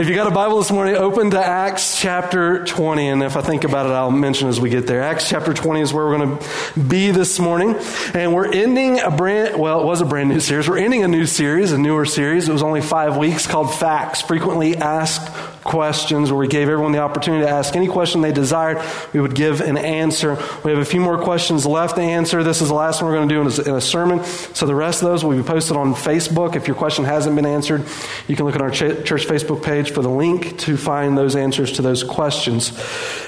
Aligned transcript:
if 0.00 0.08
you 0.08 0.14
got 0.14 0.26
a 0.26 0.30
Bible 0.30 0.56
this 0.56 0.72
morning, 0.72 0.96
open 0.96 1.30
to 1.32 1.38
Acts 1.38 2.00
chapter 2.00 2.64
20. 2.64 3.08
And 3.08 3.22
if 3.22 3.36
I 3.36 3.42
think 3.42 3.64
about 3.64 3.84
it, 3.84 3.92
I'll 3.92 4.10
mention 4.10 4.48
as 4.48 4.58
we 4.58 4.70
get 4.70 4.86
there. 4.86 5.02
Acts 5.02 5.28
chapter 5.28 5.52
20 5.52 5.82
is 5.82 5.92
where 5.92 6.06
we're 6.06 6.16
going 6.16 6.38
to 6.38 6.80
be 6.80 7.10
this 7.10 7.38
morning. 7.38 7.76
And 8.14 8.32
we're 8.32 8.50
ending 8.50 9.00
a 9.00 9.10
brand, 9.10 9.60
well, 9.60 9.82
it 9.82 9.84
was 9.84 10.00
a 10.00 10.06
brand 10.06 10.30
new 10.30 10.40
series. 10.40 10.70
We're 10.70 10.78
ending 10.78 11.04
a 11.04 11.08
new 11.08 11.26
series, 11.26 11.72
a 11.72 11.78
newer 11.78 12.06
series. 12.06 12.48
It 12.48 12.52
was 12.52 12.62
only 12.62 12.80
five 12.80 13.18
weeks 13.18 13.46
called 13.46 13.74
Facts, 13.74 14.22
Frequently 14.22 14.74
Asked 14.74 15.49
questions 15.64 16.30
where 16.30 16.38
we 16.38 16.48
gave 16.48 16.68
everyone 16.68 16.92
the 16.92 16.98
opportunity 16.98 17.44
to 17.44 17.50
ask 17.50 17.76
any 17.76 17.86
question 17.86 18.20
they 18.20 18.32
desired. 18.32 18.82
We 19.12 19.20
would 19.20 19.34
give 19.34 19.60
an 19.60 19.76
answer. 19.76 20.38
We 20.64 20.70
have 20.70 20.80
a 20.80 20.84
few 20.84 21.00
more 21.00 21.18
questions 21.18 21.66
left 21.66 21.96
to 21.96 22.02
answer. 22.02 22.42
This 22.42 22.60
is 22.60 22.68
the 22.68 22.74
last 22.74 23.02
one 23.02 23.10
we're 23.10 23.18
going 23.18 23.28
to 23.28 23.34
do 23.34 23.70
in 23.70 23.76
a, 23.76 23.80
sermon. 23.80 24.24
So 24.24 24.66
the 24.66 24.74
rest 24.74 25.02
of 25.02 25.08
those 25.08 25.24
will 25.24 25.36
be 25.36 25.42
posted 25.42 25.76
on 25.76 25.94
Facebook. 25.94 26.56
If 26.56 26.66
your 26.66 26.76
question 26.76 27.04
hasn't 27.04 27.34
been 27.36 27.46
answered, 27.46 27.84
you 28.28 28.36
can 28.36 28.46
look 28.46 28.54
at 28.54 28.62
our 28.62 28.70
church 28.70 29.26
Facebook 29.26 29.64
page 29.64 29.90
for 29.90 30.02
the 30.02 30.10
link 30.10 30.58
to 30.60 30.76
find 30.76 31.16
those 31.16 31.36
answers 31.36 31.72
to 31.72 31.82
those 31.82 32.04
questions. 32.04 32.70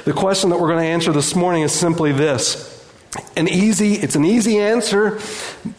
The 0.04 0.12
question 0.12 0.50
that 0.50 0.60
we're 0.60 0.68
going 0.68 0.84
to 0.84 0.90
answer 0.90 1.12
this 1.12 1.34
morning 1.34 1.62
is 1.62 1.72
simply 1.72 2.12
this. 2.12 2.70
An 3.36 3.46
easy, 3.46 3.94
it's 3.94 4.16
an 4.16 4.24
easy 4.24 4.58
answer, 4.58 5.20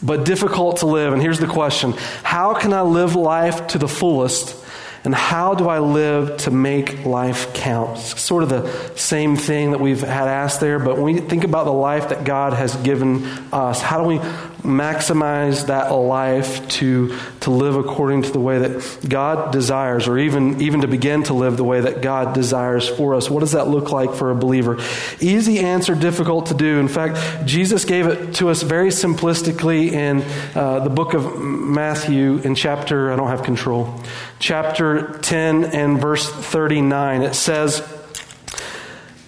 but 0.04 0.23
difficult 0.23 0.78
to 0.78 0.86
live. 0.86 1.14
And 1.14 1.22
here's 1.22 1.40
the 1.40 1.48
question 1.48 1.94
How 2.23 2.54
can 2.54 2.73
I 2.73 2.81
live 2.81 3.16
life 3.16 3.67
to 3.67 3.80
the 3.80 3.88
fullest 3.88 4.62
and 5.06 5.14
how 5.14 5.54
do 5.54 5.68
I 5.68 5.80
live 5.80 6.38
to 6.38 6.52
make 6.52 7.06
life 7.06 7.54
count? 7.54 7.92
It's 8.00 8.22
sort 8.22 8.44
of 8.44 8.50
the 8.50 8.98
same 8.98 9.36
thing 9.36 9.72
that 9.72 9.82
we've 9.82 10.00
had 10.00 10.28
asked 10.28 10.62
there, 10.62 10.80
but 10.80 10.96
when 10.98 11.16
we 11.16 11.20
think 11.20 11.44
about 11.44 11.66
the 11.66 11.74
life 11.74 12.10
that 12.10 12.24
God 12.24 12.54
has 12.54 12.76
given 12.78 13.26
us, 13.52 13.82
how 13.82 14.02
do 14.02 14.08
we 14.08 14.22
maximize 14.63 15.67
that 15.67 15.90
life 15.91 16.67
to, 16.70 17.17
to 17.41 17.52
live 17.52 17.76
according 17.76 18.23
to 18.23 18.31
the 18.31 18.40
way 18.40 18.59
that 18.59 19.08
God 19.08 19.52
desires, 19.52 20.08
or 20.08 20.17
even, 20.17 20.62
even 20.62 20.81
to 20.81 20.88
begin 20.88 21.23
to 21.23 21.34
live 21.34 21.58
the 21.58 21.63
way 21.63 21.81
that 21.81 22.02
God 22.02 22.34
desires 22.34 22.88
for 22.88 23.13
us? 23.13 23.30
What 23.30 23.41
does 23.41 23.52
that 23.52 23.67
look 23.67 23.91
like 23.91 24.13
for 24.13 24.31
a 24.31 24.36
believer? 24.36 24.80
Easy 25.20 25.59
answer, 25.59 25.95
difficult 25.95 26.47
to 26.47 26.53
do. 26.53 26.80
In 26.80 26.88
fact, 26.88 27.45
Jesus 27.45 27.86
gave 27.86 28.08
it 28.08 28.36
to 28.36 28.50
us 28.50 28.64
very 28.64 28.89
simplistically 28.89 29.92
in 29.92 30.22
uh, 30.55 30.80
the 30.80 30.89
book 30.89 31.14
of 31.14 31.39
Matthew 31.42 32.38
in 32.38 32.55
chapter, 32.55 33.11
I 33.11 33.16
don't 33.16 33.27
have 33.27 33.44
control, 33.44 34.02
chapter 34.39 35.20
10 35.20 35.66
and 35.66 36.00
verse 36.00 36.30
39. 36.30 37.22
It 37.23 37.36
says, 37.36 37.88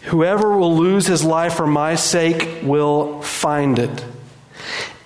Whoever 0.06 0.56
will 0.56 0.76
lose 0.78 1.08
his 1.08 1.24
life 1.24 1.56
for 1.56 1.68
my 1.68 1.96
sake 1.96 2.62
will 2.64 3.22
find 3.22 3.80
it. 3.80 4.06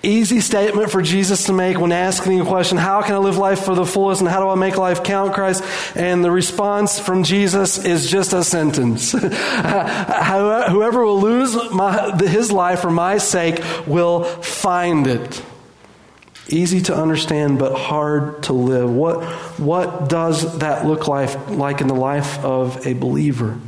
Easy 0.02 0.40
statement 0.40 0.90
for 0.90 1.02
Jesus 1.02 1.44
to 1.44 1.52
make 1.52 1.78
when 1.78 1.92
asking 1.92 2.38
the 2.38 2.44
question, 2.46 2.78
How 2.78 3.02
can 3.02 3.16
I 3.16 3.18
live 3.18 3.36
life 3.36 3.64
for 3.64 3.74
the 3.74 3.84
fullest 3.84 4.22
and 4.22 4.30
how 4.30 4.40
do 4.40 4.48
I 4.48 4.54
make 4.54 4.78
life 4.78 5.04
count, 5.04 5.34
Christ? 5.34 5.62
And 5.94 6.24
the 6.24 6.30
response 6.30 6.98
from 6.98 7.22
Jesus 7.22 7.84
is 7.84 8.10
just 8.10 8.32
a 8.32 8.42
sentence. 8.42 9.12
Whoever 9.12 11.04
will 11.04 11.20
lose 11.20 11.54
my, 11.70 12.16
his 12.16 12.50
life 12.50 12.80
for 12.80 12.90
my 12.90 13.18
sake 13.18 13.62
will 13.86 14.24
find 14.24 15.06
it. 15.06 15.44
Easy 16.48 16.80
to 16.82 16.96
understand, 16.96 17.58
but 17.58 17.76
hard 17.76 18.44
to 18.44 18.54
live. 18.54 18.90
What, 18.90 19.22
what 19.58 20.08
does 20.08 20.60
that 20.60 20.86
look 20.86 21.08
like, 21.08 21.50
like 21.50 21.82
in 21.82 21.88
the 21.88 21.94
life 21.94 22.42
of 22.42 22.86
a 22.86 22.94
believer? 22.94 23.60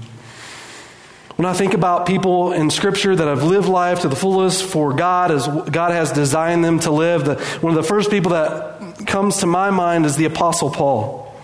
When 1.36 1.46
I 1.46 1.54
think 1.54 1.72
about 1.72 2.06
people 2.06 2.52
in 2.52 2.70
Scripture 2.70 3.16
that 3.16 3.26
have 3.26 3.42
lived 3.42 3.68
life 3.68 4.00
to 4.00 4.08
the 4.08 4.16
fullest 4.16 4.64
for 4.64 4.92
God 4.92 5.30
as 5.30 5.46
God 5.46 5.92
has 5.92 6.12
designed 6.12 6.62
them 6.62 6.78
to 6.80 6.90
live, 6.90 7.24
the, 7.24 7.36
one 7.60 7.70
of 7.70 7.76
the 7.76 7.88
first 7.88 8.10
people 8.10 8.32
that 8.32 9.06
comes 9.06 9.38
to 9.38 9.46
my 9.46 9.70
mind 9.70 10.04
is 10.04 10.16
the 10.16 10.26
Apostle 10.26 10.70
Paul. 10.70 11.34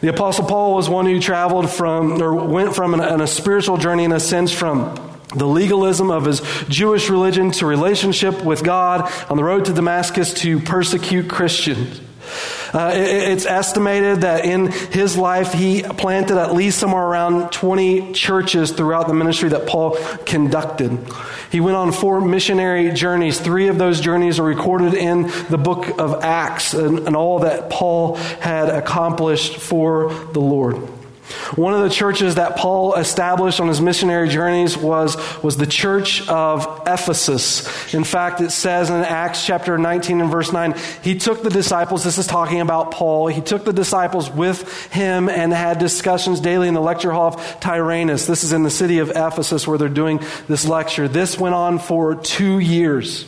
The 0.00 0.08
Apostle 0.08 0.46
Paul 0.46 0.74
was 0.74 0.88
one 0.88 1.06
who 1.06 1.20
traveled 1.20 1.70
from, 1.70 2.22
or 2.22 2.34
went 2.34 2.74
from 2.74 2.94
an, 2.94 3.20
a 3.20 3.26
spiritual 3.26 3.76
journey 3.76 4.04
in 4.04 4.12
a 4.12 4.18
sense 4.18 4.50
from 4.50 4.94
the 5.34 5.46
legalism 5.46 6.10
of 6.10 6.24
his 6.24 6.40
Jewish 6.68 7.08
religion 7.08 7.50
to 7.52 7.66
relationship 7.66 8.44
with 8.44 8.64
God 8.64 9.10
on 9.30 9.36
the 9.36 9.44
road 9.44 9.66
to 9.66 9.72
Damascus 9.72 10.34
to 10.34 10.58
persecute 10.60 11.28
Christians. 11.28 12.00
Uh, 12.72 12.92
it's 12.94 13.44
estimated 13.44 14.22
that 14.22 14.44
in 14.44 14.68
his 14.70 15.16
life 15.16 15.52
he 15.52 15.82
planted 15.82 16.38
at 16.38 16.54
least 16.54 16.78
somewhere 16.78 17.02
around 17.02 17.52
20 17.52 18.12
churches 18.12 18.72
throughout 18.72 19.08
the 19.08 19.14
ministry 19.14 19.50
that 19.50 19.66
Paul 19.66 19.96
conducted. 20.24 20.98
He 21.50 21.60
went 21.60 21.76
on 21.76 21.92
four 21.92 22.20
missionary 22.20 22.90
journeys. 22.92 23.38
Three 23.38 23.68
of 23.68 23.76
those 23.76 24.00
journeys 24.00 24.38
are 24.38 24.44
recorded 24.44 24.94
in 24.94 25.30
the 25.50 25.58
book 25.58 25.98
of 25.98 26.24
Acts 26.24 26.72
and, 26.72 27.00
and 27.00 27.14
all 27.14 27.40
that 27.40 27.68
Paul 27.68 28.16
had 28.16 28.70
accomplished 28.70 29.56
for 29.56 30.12
the 30.32 30.40
Lord. 30.40 31.01
One 31.56 31.74
of 31.74 31.82
the 31.82 31.90
churches 31.90 32.36
that 32.36 32.56
Paul 32.56 32.94
established 32.94 33.60
on 33.60 33.68
his 33.68 33.80
missionary 33.80 34.28
journeys 34.28 34.76
was, 34.76 35.16
was 35.42 35.56
the 35.56 35.66
church 35.66 36.28
of 36.28 36.82
Ephesus. 36.86 37.94
In 37.94 38.04
fact, 38.04 38.40
it 38.40 38.50
says 38.50 38.90
in 38.90 38.96
Acts 38.96 39.44
chapter 39.44 39.76
19 39.78 40.20
and 40.20 40.30
verse 40.30 40.52
9, 40.52 40.74
he 41.02 41.18
took 41.18 41.42
the 41.42 41.50
disciples, 41.50 42.04
this 42.04 42.18
is 42.18 42.26
talking 42.26 42.60
about 42.60 42.90
Paul, 42.90 43.26
he 43.26 43.40
took 43.40 43.64
the 43.64 43.72
disciples 43.72 44.30
with 44.30 44.90
him 44.92 45.28
and 45.28 45.52
had 45.52 45.78
discussions 45.78 46.40
daily 46.40 46.68
in 46.68 46.74
the 46.74 46.80
lecture 46.80 47.10
hall 47.10 47.28
of 47.28 47.60
Tyrannus. 47.60 48.26
This 48.26 48.44
is 48.44 48.52
in 48.52 48.62
the 48.62 48.70
city 48.70 48.98
of 48.98 49.10
Ephesus 49.10 49.66
where 49.66 49.78
they're 49.78 49.88
doing 49.88 50.20
this 50.48 50.66
lecture. 50.66 51.08
This 51.08 51.38
went 51.38 51.54
on 51.54 51.78
for 51.78 52.14
two 52.14 52.58
years. 52.58 53.26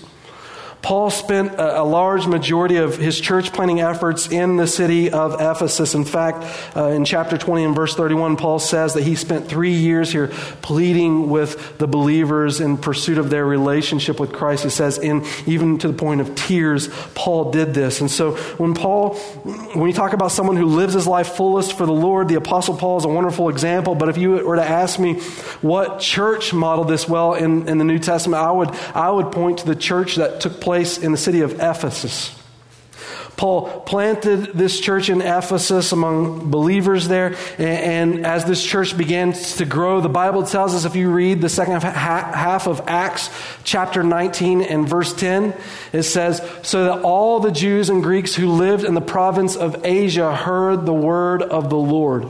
Paul 0.85 1.09
spent 1.09 1.55
a, 1.55 1.81
a, 1.81 1.83
large 1.83 2.27
majority 2.27 2.77
of 2.77 2.99
his 2.99 3.19
church 3.19 3.55
planting 3.55 3.81
efforts 3.81 4.29
in 4.29 4.57
the 4.57 4.67
city 4.67 5.11
of 5.11 5.41
Ephesus. 5.41 5.95
In 5.95 6.05
fact, 6.05 6.45
uh, 6.77 6.89
in 6.89 7.07
chapter 7.07 7.39
20 7.39 7.65
and 7.65 7.75
verse 7.75 7.95
31, 7.95 8.37
Paul 8.37 8.59
says 8.59 8.93
that 8.93 9.03
he 9.03 9.15
spent 9.15 9.49
three 9.49 9.73
years 9.73 10.13
here 10.13 10.29
pleading 10.61 11.31
with 11.31 11.79
the 11.79 11.87
believers 11.87 12.61
in 12.61 12.77
pursuit 12.77 13.17
of 13.17 13.31
their 13.31 13.47
relationship 13.47 14.21
with 14.21 14.35
Christ. 14.35 14.65
He 14.65 14.69
says, 14.69 14.99
in 14.99 15.25
even 15.47 15.79
to 15.79 15.89
the 15.89 15.95
point 15.95 16.21
of 16.21 16.35
tears, 16.35 16.89
Paul 17.15 17.51
did 17.51 17.73
this. 17.73 18.03
And 18.03 18.11
so 18.11 18.33
when 18.59 18.75
Paul, 18.75 19.15
when 19.15 19.87
you 19.87 19.95
talk 19.95 20.13
about 20.13 20.33
someone 20.33 20.57
who 20.57 20.67
lives 20.67 20.93
his 20.93 21.07
life 21.07 21.29
fullest 21.29 21.79
for 21.79 21.87
the 21.87 21.95
Lord, 21.95 22.29
the 22.29 22.35
Apostle 22.35 22.77
Paul 22.77 22.99
is 22.99 23.07
a 23.07 23.09
wonderful 23.09 23.49
example. 23.49 23.95
But 23.95 24.11
if 24.11 24.19
you 24.19 24.33
were 24.33 24.57
to 24.57 24.69
ask 24.69 24.99
me 24.99 25.15
what 25.63 25.99
church 25.99 26.53
modeled 26.53 26.89
this 26.89 27.09
well 27.09 27.33
in, 27.33 27.71
in 27.71 27.79
the 27.79 27.85
New 27.85 27.99
Testament, 27.99 28.43
I 28.43 28.53
would, 28.53 28.69
I 28.95 29.11
would 29.11 29.33
point 29.33 29.61
to 29.61 29.67
the 29.67 29.75
church 29.75 30.17
that 30.17 30.43
took 30.43 30.61
place 30.61 30.74
place 30.75 30.99
in 30.99 31.13
the 31.13 31.19
city 31.19 31.43
of 31.43 31.53
Ephesus. 31.61 32.35
Paul 33.37 33.83
planted 33.83 34.55
this 34.55 34.81
church 34.81 35.09
in 35.09 35.21
Ephesus 35.21 35.93
among 35.93 36.51
believers 36.51 37.07
there. 37.07 37.37
And, 37.59 38.27
as 38.27 38.45
this 38.45 38.61
church 38.65 38.99
began 38.99 39.35
to 39.35 39.65
grow, 39.65 40.01
the 40.01 40.09
Bible 40.09 40.43
tells 40.43 40.75
us 40.75 40.85
if 40.85 40.97
you 40.97 41.13
read 41.13 41.41
the 41.41 41.49
second 41.49 41.81
half 41.81 42.67
of 42.67 42.83
Acts 42.89 43.31
chapter 43.63 44.03
19 44.03 44.63
and 44.63 44.89
verse 44.89 45.15
10, 45.15 45.55
it 45.93 46.03
says, 46.03 46.43
So 46.63 46.87
that 46.87 47.03
all 47.03 47.39
the 47.39 47.53
Jews 47.53 47.89
and 47.89 48.03
Greeks 48.03 48.35
who 48.35 48.51
lived 48.51 48.83
in 48.83 48.95
the 48.95 49.01
province 49.01 49.55
of 49.55 49.87
Asia 49.87 50.35
heard 50.35 50.87
the 50.87 50.95
word 50.95 51.43
of 51.43 51.71
the 51.71 51.79
Lord. 51.79 52.29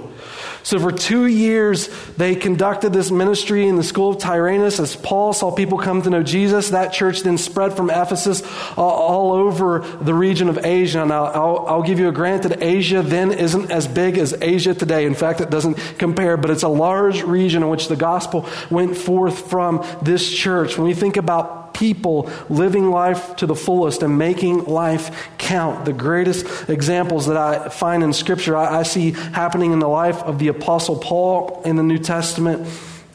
So 0.64 0.80
for 0.80 0.91
two 0.91 1.26
years, 1.26 1.88
they 2.16 2.34
conducted 2.34 2.94
this 2.94 3.10
ministry 3.10 3.69
in 3.69 3.76
the 3.76 3.82
school 3.82 4.10
of 4.10 4.19
Tyrannus 4.19 4.80
as 4.80 4.97
Paul 4.97 5.34
saw 5.34 5.50
people 5.50 5.76
come 5.76 6.00
to 6.00 6.08
know 6.08 6.22
Jesus. 6.22 6.70
That 6.70 6.91
church 6.91 7.20
then 7.20 7.36
spread 7.36 7.75
from 7.75 7.91
Ephesus 7.91 8.42
uh, 8.42 8.80
all 8.80 9.32
over 9.32 9.80
the 9.80 10.14
region 10.14 10.48
of 10.48 10.64
Asia. 10.64 11.04
Now, 11.04 11.26
I'll, 11.26 11.66
I'll 11.69 11.82
give 11.82 11.98
you 11.98 12.08
a 12.08 12.12
grant 12.12 12.44
that 12.44 12.62
Asia 12.62 13.03
then 13.03 13.30
isn't 13.30 13.70
as 13.70 13.86
big 13.86 14.16
as 14.16 14.34
Asia 14.41 14.72
today. 14.72 15.04
In 15.04 15.14
fact, 15.14 15.42
it 15.42 15.50
doesn't 15.50 15.74
compare, 15.98 16.38
but 16.38 16.50
it's 16.50 16.62
a 16.62 16.69
large 16.69 17.22
region 17.22 17.62
in 17.62 17.69
which 17.69 17.88
the 17.88 17.97
gospel 17.97 18.48
went 18.70 18.97
forth 18.97 19.50
from 19.50 19.86
this 20.00 20.32
church. 20.32 20.78
When 20.78 20.86
we 20.86 20.94
think 20.94 21.19
about 21.19 21.63
people 21.74 22.30
living 22.48 22.90
life 22.90 23.36
to 23.36 23.46
the 23.46 23.54
fullest 23.54 24.02
and 24.02 24.16
making 24.16 24.64
life 24.64 25.28
count. 25.38 25.84
The 25.84 25.92
greatest 25.92 26.68
examples 26.68 27.26
that 27.26 27.36
I 27.36 27.68
find 27.68 28.02
in 28.02 28.12
Scripture, 28.12 28.56
I, 28.56 28.80
I 28.80 28.82
see 28.84 29.10
happening 29.10 29.72
in 29.72 29.80
the 29.80 29.88
life 29.88 30.22
of 30.22 30.38
the 30.38 30.48
Apostle 30.48 30.96
Paul 30.96 31.62
in 31.65 31.76
the 31.76 31.82
New 31.82 31.98
Testament 31.98 32.68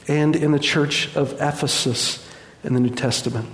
and 0.07 0.35
in 0.35 0.51
the 0.51 0.59
church 0.59 1.15
of 1.15 1.33
Ephesus 1.33 2.27
in 2.63 2.73
the 2.73 2.79
New 2.79 2.89
Testament. 2.89 3.47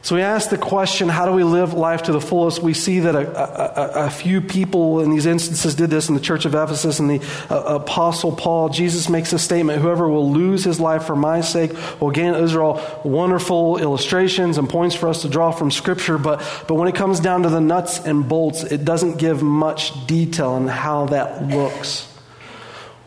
So 0.00 0.14
we 0.14 0.22
ask 0.22 0.48
the 0.48 0.58
question, 0.58 1.08
how 1.08 1.26
do 1.26 1.32
we 1.32 1.42
live 1.42 1.74
life 1.74 2.04
to 2.04 2.12
the 2.12 2.20
fullest? 2.20 2.62
We 2.62 2.72
see 2.72 3.00
that 3.00 3.16
a, 3.16 4.04
a, 4.04 4.06
a 4.06 4.10
few 4.10 4.40
people 4.40 5.00
in 5.00 5.10
these 5.10 5.26
instances 5.26 5.74
did 5.74 5.90
this 5.90 6.08
in 6.08 6.14
the 6.14 6.20
church 6.20 6.44
of 6.44 6.54
Ephesus 6.54 7.00
and 7.00 7.10
the 7.10 7.20
uh, 7.50 7.76
Apostle 7.76 8.30
Paul. 8.30 8.68
Jesus 8.68 9.08
makes 9.08 9.32
a 9.32 9.40
statement 9.40 9.82
whoever 9.82 10.08
will 10.08 10.30
lose 10.30 10.62
his 10.62 10.78
life 10.78 11.04
for 11.04 11.16
my 11.16 11.40
sake 11.40 11.72
will 12.00 12.12
gain 12.12 12.32
Those 12.32 12.54
are 12.54 12.62
all 12.62 13.00
wonderful 13.04 13.78
illustrations 13.78 14.56
and 14.56 14.70
points 14.70 14.94
for 14.94 15.08
us 15.08 15.22
to 15.22 15.28
draw 15.28 15.50
from 15.50 15.72
Scripture, 15.72 16.16
but, 16.16 16.38
but 16.68 16.74
when 16.74 16.86
it 16.86 16.94
comes 16.94 17.18
down 17.18 17.42
to 17.42 17.48
the 17.48 17.60
nuts 17.60 17.98
and 17.98 18.28
bolts, 18.28 18.62
it 18.62 18.84
doesn't 18.84 19.18
give 19.18 19.42
much 19.42 20.06
detail 20.06 20.50
on 20.50 20.68
how 20.68 21.06
that 21.06 21.48
looks. 21.48 22.06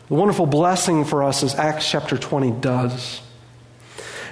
The 0.08 0.14
wonderful 0.14 0.44
blessing 0.44 1.06
for 1.06 1.24
us 1.24 1.42
is 1.42 1.54
Acts 1.54 1.90
chapter 1.90 2.18
20 2.18 2.50
does. 2.60 3.21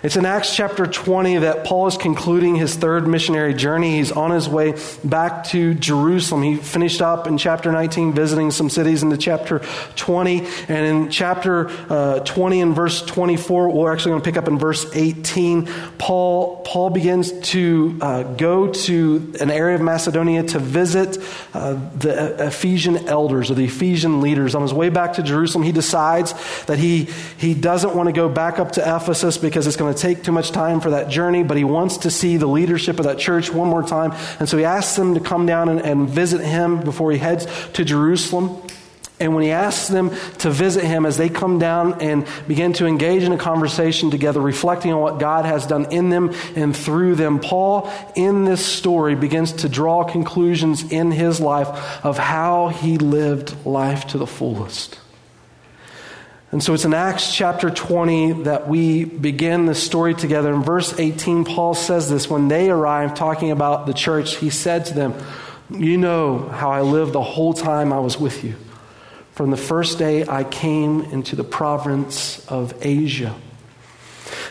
It's 0.02 0.16
in 0.16 0.24
Acts 0.24 0.56
chapter 0.56 0.86
20 0.86 1.38
that 1.38 1.64
Paul 1.64 1.86
is 1.86 1.98
concluding 1.98 2.56
his 2.56 2.74
third 2.74 3.06
missionary 3.06 3.52
journey. 3.52 3.98
He's 3.98 4.10
on 4.10 4.30
his 4.30 4.48
way 4.48 4.74
back 5.04 5.44
to 5.48 5.74
Jerusalem. 5.74 6.42
He 6.42 6.56
finished 6.56 7.02
up 7.02 7.26
in 7.26 7.36
chapter 7.36 7.70
19 7.70 8.14
visiting 8.14 8.50
some 8.50 8.70
cities 8.70 9.02
into 9.02 9.18
chapter 9.18 9.58
20. 9.96 10.46
And 10.68 10.86
in 10.86 11.10
chapter 11.10 11.68
uh, 11.92 12.20
20 12.20 12.62
and 12.62 12.74
verse 12.74 13.02
24, 13.02 13.68
we're 13.68 13.92
actually 13.92 14.12
going 14.12 14.22
to 14.22 14.24
pick 14.24 14.38
up 14.38 14.48
in 14.48 14.58
verse 14.58 14.86
18. 14.96 15.66
Paul, 15.98 16.62
Paul 16.62 16.88
begins 16.88 17.32
to 17.50 17.98
uh, 18.00 18.22
go 18.22 18.72
to 18.72 19.34
an 19.38 19.50
area 19.50 19.74
of 19.74 19.82
Macedonia 19.82 20.44
to 20.44 20.58
visit 20.58 21.18
uh, 21.52 21.74
the 21.98 22.46
Ephesian 22.46 23.06
elders 23.06 23.50
or 23.50 23.54
the 23.54 23.66
Ephesian 23.66 24.22
leaders. 24.22 24.54
On 24.54 24.62
his 24.62 24.72
way 24.72 24.88
back 24.88 25.12
to 25.14 25.22
Jerusalem, 25.22 25.62
he 25.62 25.72
decides 25.72 26.32
that 26.64 26.78
he, 26.78 27.04
he 27.36 27.52
doesn't 27.52 27.94
want 27.94 28.08
to 28.08 28.14
go 28.14 28.30
back 28.30 28.58
up 28.58 28.72
to 28.72 28.80
Ephesus 28.80 29.36
because 29.36 29.66
it's 29.66 29.76
going 29.76 29.89
to 29.89 29.89
take 29.94 30.22
too 30.22 30.32
much 30.32 30.50
time 30.50 30.80
for 30.80 30.90
that 30.90 31.08
journey, 31.08 31.42
but 31.42 31.56
he 31.56 31.64
wants 31.64 31.98
to 31.98 32.10
see 32.10 32.36
the 32.36 32.46
leadership 32.46 32.98
of 32.98 33.04
that 33.04 33.18
church 33.18 33.52
one 33.52 33.68
more 33.68 33.82
time. 33.82 34.12
And 34.38 34.48
so 34.48 34.56
he 34.56 34.64
asks 34.64 34.96
them 34.96 35.14
to 35.14 35.20
come 35.20 35.46
down 35.46 35.68
and, 35.68 35.80
and 35.80 36.08
visit 36.08 36.40
him 36.40 36.80
before 36.80 37.12
he 37.12 37.18
heads 37.18 37.46
to 37.74 37.84
Jerusalem. 37.84 38.62
And 39.20 39.34
when 39.34 39.44
he 39.44 39.50
asks 39.50 39.88
them 39.88 40.10
to 40.38 40.50
visit 40.50 40.82
him, 40.82 41.04
as 41.04 41.18
they 41.18 41.28
come 41.28 41.58
down 41.58 42.00
and 42.00 42.26
begin 42.48 42.72
to 42.74 42.86
engage 42.86 43.22
in 43.22 43.32
a 43.32 43.36
conversation 43.36 44.10
together, 44.10 44.40
reflecting 44.40 44.94
on 44.94 45.00
what 45.00 45.20
God 45.20 45.44
has 45.44 45.66
done 45.66 45.92
in 45.92 46.08
them 46.08 46.34
and 46.56 46.74
through 46.74 47.16
them, 47.16 47.38
Paul, 47.38 47.92
in 48.16 48.46
this 48.46 48.64
story, 48.64 49.14
begins 49.14 49.52
to 49.52 49.68
draw 49.68 50.04
conclusions 50.04 50.90
in 50.90 51.10
his 51.10 51.38
life 51.38 51.68
of 52.02 52.16
how 52.16 52.68
he 52.68 52.96
lived 52.96 53.66
life 53.66 54.06
to 54.08 54.18
the 54.18 54.26
fullest. 54.26 54.98
And 56.52 56.60
so 56.60 56.74
it's 56.74 56.84
in 56.84 56.94
Acts 56.94 57.32
chapter 57.32 57.70
20 57.70 58.44
that 58.44 58.66
we 58.66 59.04
begin 59.04 59.66
the 59.66 59.74
story 59.74 60.14
together. 60.14 60.52
In 60.52 60.62
verse 60.62 60.98
18, 60.98 61.44
Paul 61.44 61.74
says 61.74 62.10
this 62.10 62.28
when 62.28 62.48
they 62.48 62.70
arrived, 62.70 63.16
talking 63.16 63.52
about 63.52 63.86
the 63.86 63.92
church, 63.92 64.36
he 64.36 64.50
said 64.50 64.86
to 64.86 64.94
them, 64.94 65.14
You 65.70 65.96
know 65.96 66.48
how 66.48 66.70
I 66.72 66.80
lived 66.80 67.12
the 67.12 67.22
whole 67.22 67.54
time 67.54 67.92
I 67.92 68.00
was 68.00 68.18
with 68.18 68.42
you. 68.42 68.56
From 69.32 69.50
the 69.50 69.56
first 69.56 69.98
day 69.98 70.26
I 70.26 70.42
came 70.42 71.02
into 71.02 71.36
the 71.36 71.44
province 71.44 72.44
of 72.48 72.74
Asia. 72.84 73.34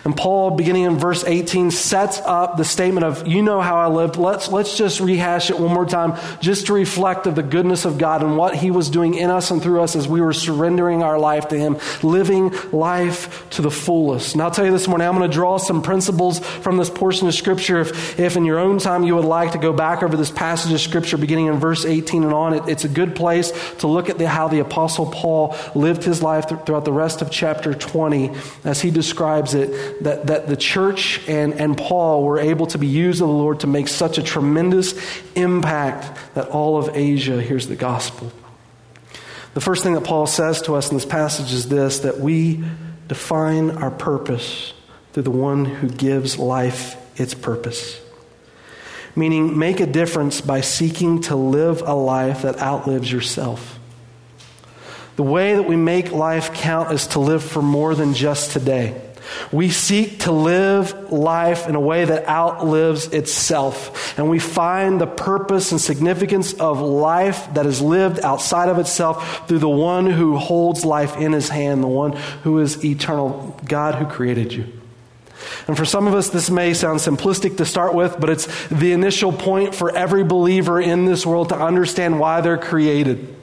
And 0.06 0.16
Paul, 0.16 0.52
beginning 0.52 0.84
in 0.84 0.98
verse 0.98 1.24
18, 1.24 1.72
sets 1.72 2.20
up 2.24 2.58
the 2.58 2.64
statement 2.64 3.06
of, 3.06 3.28
you 3.28 3.42
know 3.42 3.62
how 3.62 3.78
I 3.78 3.88
lived. 3.88 4.16
Let's, 4.16 4.50
let's 4.50 4.78
just 4.78 5.00
rehash 5.00 5.50
it 5.50 5.60
one 5.60 5.74
more 5.74 5.86
time, 5.86 6.18
just 6.42 6.68
to 6.68 6.74
reflect 6.74 7.28
of 7.28 7.36
the 7.36 7.44
goodness 7.44 7.86
of 7.86 7.98
God 7.98 8.24
and 8.24 8.38
what 8.38 8.56
he 8.56 8.72
was 8.72 8.90
doing 8.90 9.16
in 9.16 9.30
us 9.30 9.52
and 9.52 9.62
through 9.62 9.82
us 9.82 9.96
as 9.96 10.08
we 10.08 10.22
were 10.22 10.34
surrendering 10.34 11.04
our 11.04 11.20
life 11.20 11.50
to 11.50 11.58
him, 11.58 11.78
living 12.02 12.52
life 12.72 13.50
to 13.52 13.62
the 13.62 13.72
fullest. 13.72 14.34
And 14.34 14.42
I'll 14.42 14.52
tell 14.52 14.66
you 14.66 14.72
this 14.72 14.88
morning, 14.88 15.08
I'm 15.08 15.18
going 15.18 15.30
to 15.30 15.34
draw 15.34 15.58
some 15.58 15.82
principles 15.82 16.40
from 16.40 16.78
this 16.78 16.90
portion 16.90 17.28
of 17.28 17.34
scripture. 17.34 17.82
If, 17.82 18.20
if 18.20 18.38
in 18.38 18.46
your 18.46 18.60
own 18.60 18.80
time 18.80 19.04
you 19.04 19.16
would 19.16 19.26
like 19.26 19.52
to 19.52 19.58
go 19.58 19.74
back 19.74 20.02
over 20.02 20.16
this 20.16 20.32
passage 20.32 20.72
of 20.72 20.80
scripture, 20.80 21.18
beginning 21.18 21.48
in 21.48 21.58
verse 21.58 21.86
18 21.86 22.24
and 22.24 22.34
on, 22.34 22.54
it, 22.54 22.64
it's 22.68 22.86
a 22.86 22.90
good 22.90 23.16
place 23.16 23.52
to 23.80 23.88
look 23.88 24.10
at 24.10 24.18
the, 24.18 24.28
how 24.28 24.48
the 24.48 24.60
apostle 24.60 25.08
Paul 25.08 25.56
lived 25.76 26.04
his 26.04 26.24
life 26.24 26.48
throughout 26.48 26.86
the 26.86 26.94
rest 26.94 27.22
of 27.22 27.30
chapter 27.32 27.74
20 27.74 28.32
as 28.64 28.82
he 28.82 28.92
describes 28.92 29.54
it 29.54 29.89
that, 30.02 30.28
that 30.28 30.48
the 30.48 30.58
church 30.58 31.22
and, 31.28 31.54
and 31.54 31.78
Paul 31.78 32.24
were 32.24 32.40
able 32.40 32.68
to 32.68 32.78
be 32.78 32.88
used 32.88 33.22
of 33.22 33.28
the 33.28 33.34
Lord 33.34 33.62
to 33.62 33.68
make 33.68 33.88
such 33.88 34.18
a 34.18 34.24
tremendous 34.24 34.94
impact 35.36 36.36
that 36.36 36.50
all 36.50 36.78
of 36.78 36.96
Asia 36.96 37.42
hears 37.42 37.68
the 37.68 37.76
gospel. 37.76 38.32
The 39.54 39.62
first 39.62 39.84
thing 39.84 39.94
that 39.94 40.04
Paul 40.04 40.28
says 40.28 40.62
to 40.64 40.76
us 40.76 40.90
in 40.90 40.98
this 40.98 41.06
passage 41.06 41.54
is 41.54 41.70
this 41.70 42.00
that 42.00 42.20
we 42.20 42.64
define 43.08 43.72
our 43.72 43.92
purpose 43.92 44.74
through 45.14 45.24
the 45.24 45.32
one 45.32 45.66
who 45.66 45.90
gives 45.90 46.38
life 46.38 46.96
its 47.20 47.34
purpose. 47.34 48.00
Meaning, 49.16 49.58
make 49.58 49.80
a 49.80 49.86
difference 49.86 50.40
by 50.40 50.62
seeking 50.62 51.22
to 51.24 51.36
live 51.36 51.82
a 51.82 51.94
life 51.94 52.44
that 52.44 52.62
outlives 52.62 53.12
yourself. 53.12 53.80
The 55.16 55.24
way 55.24 55.56
that 55.56 55.64
we 55.64 55.76
make 55.76 56.14
life 56.14 56.54
count 56.54 56.94
is 56.94 57.08
to 57.08 57.20
live 57.20 57.44
for 57.44 57.62
more 57.62 57.96
than 57.96 58.14
just 58.14 58.52
today. 58.52 59.02
We 59.52 59.70
seek 59.70 60.20
to 60.22 60.32
live 60.32 61.12
life 61.12 61.68
in 61.68 61.76
a 61.76 61.80
way 61.80 62.06
that 62.06 62.28
outlives 62.28 63.08
itself. 63.08 64.18
And 64.18 64.30
we 64.30 64.40
find 64.40 65.00
the 65.00 65.08
purpose 65.08 65.72
and 65.72 65.82
significance 65.82 66.54
of 66.54 66.82
life 66.82 67.54
that 67.54 67.66
is 67.66 67.82
lived 67.82 68.20
outside 68.20 68.70
of 68.70 68.80
itself 68.80 69.48
through 69.48 69.60
the 69.60 69.70
one 69.70 70.06
who 70.08 70.38
holds 70.38 70.86
life 70.86 71.18
in 71.18 71.32
his 71.32 71.50
hand, 71.50 71.84
the 71.84 71.88
one 71.88 72.14
who 72.44 72.60
is 72.60 72.84
eternal, 72.84 73.60
God 73.66 73.96
who 73.96 74.06
created 74.06 74.54
you. 74.54 74.66
And 75.68 75.78
for 75.78 75.86
some 75.86 76.08
of 76.08 76.14
us, 76.14 76.30
this 76.30 76.50
may 76.50 76.74
sound 76.74 77.00
simplistic 77.00 77.58
to 77.58 77.66
start 77.66 77.94
with, 77.94 78.20
but 78.20 78.30
it's 78.30 78.68
the 78.70 78.92
initial 78.92 79.32
point 79.32 79.74
for 79.74 79.96
every 79.96 80.24
believer 80.24 80.82
in 80.82 81.06
this 81.06 81.26
world 81.26 81.50
to 81.50 81.56
understand 81.56 82.20
why 82.20 82.42
they're 82.42 82.58
created. 82.58 83.36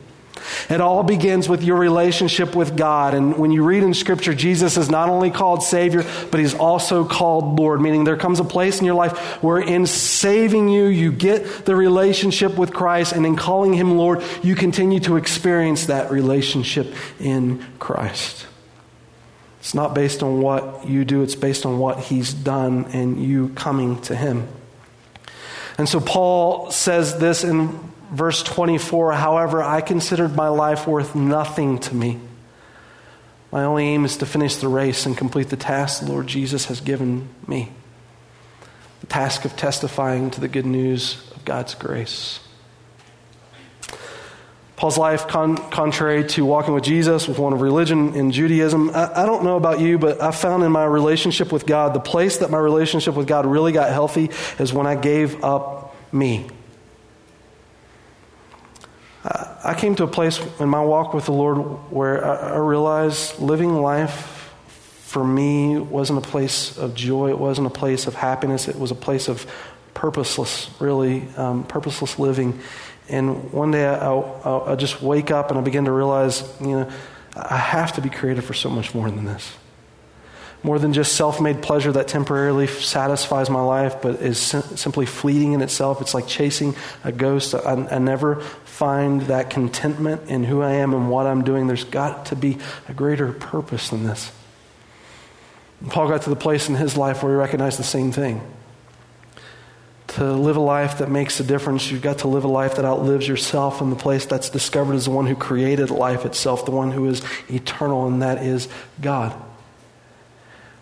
It 0.69 0.81
all 0.81 1.03
begins 1.03 1.49
with 1.49 1.63
your 1.63 1.77
relationship 1.77 2.55
with 2.55 2.77
God. 2.77 3.15
And 3.15 3.37
when 3.37 3.51
you 3.51 3.65
read 3.65 3.83
in 3.83 3.95
Scripture, 3.95 4.35
Jesus 4.35 4.77
is 4.77 4.91
not 4.91 5.09
only 5.09 5.31
called 5.31 5.63
Savior, 5.63 6.05
but 6.31 6.41
He's 6.41 6.55
also 6.55 7.05
called 7.05 7.59
Lord, 7.59 7.81
meaning 7.81 8.05
there 8.05 8.17
comes 8.17 8.41
a 8.41 8.45
place 8.45 8.79
in 8.79 8.85
your 8.85 8.95
life 8.95 9.43
where 9.43 9.59
in 9.59 9.87
saving 9.87 10.69
you, 10.69 10.87
you 10.87 11.13
get 11.13 11.65
the 11.65 11.77
relationship 11.77 12.57
with 12.57 12.73
Christ, 12.73 13.13
and 13.13 13.25
in 13.25 13.37
calling 13.37 13.75
Him 13.75 13.97
Lord, 13.97 14.23
you 14.43 14.55
continue 14.55 15.01
to 15.01 15.17
experience 15.17 15.87
that 15.87 16.11
relationship 16.11 16.95
in 17.19 17.65
Christ. 17.79 18.47
It's 19.61 19.75
not 19.75 19.95
based 19.95 20.23
on 20.23 20.41
what 20.41 20.87
you 20.87 21.05
do, 21.05 21.23
it's 21.23 21.35
based 21.35 21.67
on 21.67 21.79
what 21.79 21.99
He's 21.99 22.33
done 22.33 22.87
and 22.93 23.23
you 23.23 23.49
coming 23.51 24.01
to 24.03 24.15
Him. 24.15 24.47
And 25.79 25.89
so 25.89 26.01
Paul 26.01 26.71
says 26.71 27.19
this 27.19 27.45
in 27.45 27.79
verse 28.11 28.43
24 28.43 29.13
However, 29.13 29.63
I 29.63 29.81
considered 29.81 30.35
my 30.35 30.49
life 30.49 30.87
worth 30.87 31.15
nothing 31.15 31.79
to 31.81 31.95
me. 31.95 32.21
My 33.53 33.65
only 33.65 33.87
aim 33.87 34.05
is 34.05 34.17
to 34.19 34.27
finish 34.27 34.57
the 34.57 34.69
race 34.69 35.07
and 35.07 35.17
complete 35.17 35.49
the 35.49 35.57
task 35.57 36.05
the 36.05 36.11
Lord 36.13 36.27
Jesus 36.27 36.67
has 36.67 36.81
given 36.81 37.29
me 37.47 37.71
the 39.01 39.07
task 39.07 39.45
of 39.45 39.57
testifying 39.57 40.31
to 40.31 40.41
the 40.41 40.49
good 40.49 40.67
news 40.67 41.31
of 41.35 41.45
God's 41.45 41.75
grace. 41.75 42.41
Paul's 44.77 44.99
life, 44.99 45.27
con- 45.27 45.57
contrary 45.71 46.25
to 46.29 46.45
walking 46.45 46.75
with 46.75 46.85
Jesus, 46.85 47.27
was 47.27 47.39
one 47.39 47.55
of 47.55 47.63
religion 47.63 48.15
and 48.15 48.31
Judaism. 48.31 48.91
I-, 48.91 49.23
I 49.23 49.27
don't 49.27 49.43
know 49.43 49.57
about 49.57 49.81
you, 49.81 49.99
but 49.99 50.21
I 50.21 50.33
found 50.33 50.65
in 50.65 50.73
my 50.73 50.85
relationship 50.85 51.51
with 51.51 51.67
God, 51.67 51.95
the 51.95 52.01
place 52.01 52.39
that 52.39 52.51
my 52.51 52.59
relationship 52.59 53.15
with 53.15 53.27
God 53.27 53.47
really 53.47 53.73
got 53.73 53.91
healthy 53.91 54.31
is 54.59 54.73
when 54.73 54.87
I 54.87 54.95
gave 54.95 55.43
up 55.43 55.95
me. 56.13 56.47
I 59.65 59.75
came 59.77 59.97
to 59.97 60.05
a 60.05 60.09
place 60.09 60.41
in 60.61 60.69
my 60.69 60.83
walk 60.83 61.13
with 61.13 61.25
the 61.25 61.33
Lord 61.33 61.59
where 61.91 62.25
I 62.25 62.59
realized 62.59 63.41
living 63.41 63.75
life 63.75 64.55
for 65.07 65.25
me 65.25 65.79
wasn't 65.79 66.19
a 66.19 66.29
place 66.29 66.77
of 66.79 66.95
joy, 66.95 67.31
it 67.31 67.39
wasn't 67.39 67.67
a 67.67 67.71
place 67.71 68.07
of 68.07 68.15
happiness, 68.15 68.69
it 68.69 68.79
was 68.79 68.91
a 68.91 68.95
place 68.95 69.29
of 69.29 69.51
purposeless, 69.95 70.69
really, 70.79 71.27
um, 71.37 71.65
purposeless 71.65 72.19
living. 72.19 72.61
And 73.09 73.53
one 73.53 73.71
day 73.71 73.87
I, 73.87 74.13
I, 74.13 74.73
I 74.73 74.77
just 74.77 75.03
wake 75.03 75.31
up 75.31 75.51
and 75.51 75.59
I 75.59 75.63
begin 75.63 75.87
to 75.87 75.93
realize, 75.93 76.43
you 76.61 76.69
know, 76.69 76.91
I 77.35 77.57
have 77.57 77.95
to 77.95 78.01
be 78.01 78.11
created 78.11 78.45
for 78.45 78.55
so 78.55 78.69
much 78.69 78.95
more 78.95 79.11
than 79.11 79.25
this 79.25 79.53
more 80.67 80.79
than 80.81 80.93
just 80.93 81.15
self 81.15 81.41
made 81.41 81.63
pleasure 81.63 81.93
that 81.93 82.09
temporarily 82.09 82.67
satisfies 82.67 83.49
my 83.49 83.61
life, 83.61 84.03
but 84.03 84.21
is 84.21 84.39
sim- 84.39 84.77
simply 84.77 85.07
fleeting 85.07 85.53
in 85.53 85.63
itself. 85.63 86.01
It's 86.01 86.13
like 86.13 86.27
chasing 86.27 86.75
a 87.05 87.13
ghost. 87.13 87.55
I, 87.55 87.87
I, 87.91 87.99
never 87.99 88.43
find 88.77 89.23
that 89.23 89.49
contentment 89.49 90.29
in 90.29 90.45
who 90.45 90.61
I 90.61 90.73
am 90.73 90.93
and 90.93 91.09
what 91.09 91.27
I'm 91.27 91.43
doing. 91.45 91.67
There's 91.67 91.85
got 91.85 92.27
to 92.27 92.37
be 92.37 92.59
a 92.91 92.93
greater 92.93 93.33
purpose 93.33 93.89
than 93.89 94.05
this. 94.05 94.31
And 95.81 95.91
Paul 95.91 96.09
got 96.09 96.23
to 96.23 96.31
the 96.31 96.37
place 96.37 96.69
in 96.69 96.75
his 96.75 96.95
life 96.95 97.23
where 97.23 97.33
he 97.33 97.39
recognized 97.39 97.79
the 97.79 97.85
same 97.85 98.13
thing. 98.13 98.43
To 100.09 100.31
live 100.31 100.57
a 100.57 100.61
life 100.61 100.99
that 100.99 101.11
makes 101.11 101.41
a 101.41 101.45
difference, 101.45 101.91
you've 101.91 102.03
got 102.03 102.19
to 102.19 102.29
live 102.29 102.45
a 102.45 102.49
life 102.49 102.77
that 102.77 102.85
outlives 102.85 103.27
yourself, 103.27 103.81
and 103.81 103.91
the 103.91 103.97
place 103.97 104.27
that's 104.27 104.51
discovered 104.51 104.93
is 104.93 105.07
the 105.07 105.11
one 105.11 105.27
who 105.27 105.37
created 105.37 105.91
life 105.91 106.27
itself, 106.27 106.67
the 106.67 106.71
one 106.71 106.91
who 106.91 107.07
is 107.07 107.23
eternal, 107.49 108.07
and 108.07 108.21
that 108.21 108.45
is 108.45 108.69
God. 109.01 109.35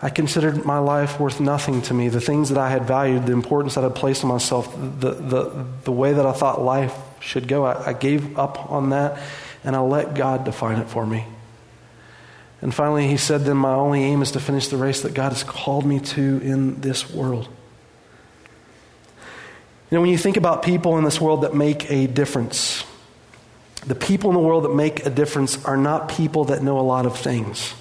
I 0.02 0.10
considered 0.10 0.64
my 0.64 0.78
life 0.78 1.20
worth 1.20 1.38
nothing 1.38 1.80
to 1.82 1.94
me. 1.94 2.08
The 2.08 2.20
things 2.20 2.48
that 2.48 2.58
I 2.58 2.70
had 2.70 2.88
valued, 2.88 3.26
the 3.26 3.32
importance 3.32 3.76
that 3.76 3.84
I 3.84 3.88
placed 3.88 4.24
on 4.24 4.30
myself, 4.30 4.74
the, 4.74 5.12
the, 5.12 5.66
the 5.84 5.92
way 5.92 6.12
that 6.12 6.26
I 6.26 6.32
thought 6.32 6.60
life 6.60 6.92
should 7.24 7.48
go, 7.48 7.64
I, 7.64 7.88
I 7.88 7.92
gave 7.94 8.38
up 8.38 8.70
on 8.70 8.90
that 8.90 9.18
and 9.64 9.74
I 9.74 9.80
let 9.80 10.14
God 10.14 10.44
define 10.44 10.78
it 10.78 10.88
for 10.88 11.06
me. 11.06 11.24
And 12.60 12.74
finally, 12.74 13.08
he 13.08 13.16
said, 13.16 13.42
Then 13.42 13.56
my 13.56 13.74
only 13.74 14.02
aim 14.02 14.22
is 14.22 14.32
to 14.32 14.40
finish 14.40 14.68
the 14.68 14.76
race 14.76 15.02
that 15.02 15.14
God 15.14 15.32
has 15.32 15.42
called 15.42 15.84
me 15.84 16.00
to 16.00 16.20
in 16.42 16.80
this 16.80 17.10
world. 17.10 17.48
You 19.90 19.96
know, 19.96 20.00
when 20.00 20.10
you 20.10 20.18
think 20.18 20.36
about 20.36 20.62
people 20.62 20.96
in 20.98 21.04
this 21.04 21.20
world 21.20 21.42
that 21.42 21.54
make 21.54 21.90
a 21.90 22.06
difference, 22.06 22.84
the 23.86 23.94
people 23.94 24.30
in 24.30 24.34
the 24.34 24.42
world 24.42 24.64
that 24.64 24.74
make 24.74 25.04
a 25.04 25.10
difference 25.10 25.62
are 25.64 25.76
not 25.76 26.08
people 26.08 26.46
that 26.46 26.62
know 26.62 26.78
a 26.78 26.82
lot 26.82 27.06
of 27.06 27.18
things. 27.18 27.74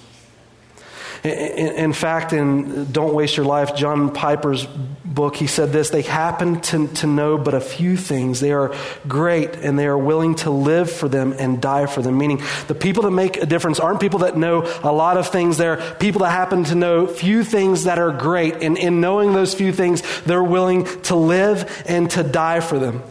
In 1.24 1.94
fact, 1.94 2.34
in 2.34 2.92
Don't 2.92 3.14
Waste 3.14 3.38
Your 3.38 3.46
Life, 3.46 3.74
John 3.74 4.12
Piper's 4.12 4.66
book, 4.66 5.36
he 5.36 5.46
said 5.46 5.72
this 5.72 5.88
They 5.88 6.02
happen 6.02 6.60
to, 6.62 6.86
to 6.86 7.06
know 7.06 7.38
but 7.38 7.54
a 7.54 7.60
few 7.60 7.96
things. 7.96 8.40
They 8.40 8.52
are 8.52 8.74
great 9.08 9.54
and 9.54 9.78
they 9.78 9.86
are 9.86 9.96
willing 9.96 10.34
to 10.36 10.50
live 10.50 10.90
for 10.90 11.08
them 11.08 11.34
and 11.38 11.62
die 11.62 11.86
for 11.86 12.02
them. 12.02 12.18
Meaning, 12.18 12.42
the 12.66 12.74
people 12.74 13.04
that 13.04 13.12
make 13.12 13.38
a 13.38 13.46
difference 13.46 13.80
aren't 13.80 14.00
people 14.00 14.18
that 14.18 14.36
know 14.36 14.64
a 14.82 14.92
lot 14.92 15.16
of 15.16 15.28
things. 15.28 15.56
They're 15.56 15.78
people 15.94 16.20
that 16.20 16.30
happen 16.30 16.64
to 16.64 16.74
know 16.74 17.06
few 17.06 17.42
things 17.42 17.84
that 17.84 17.98
are 17.98 18.10
great. 18.10 18.56
And 18.56 18.76
in 18.76 19.00
knowing 19.00 19.32
those 19.32 19.54
few 19.54 19.72
things, 19.72 20.02
they're 20.24 20.44
willing 20.44 20.84
to 21.04 21.16
live 21.16 21.84
and 21.86 22.10
to 22.10 22.22
die 22.22 22.60
for 22.60 22.78
them. 22.78 23.02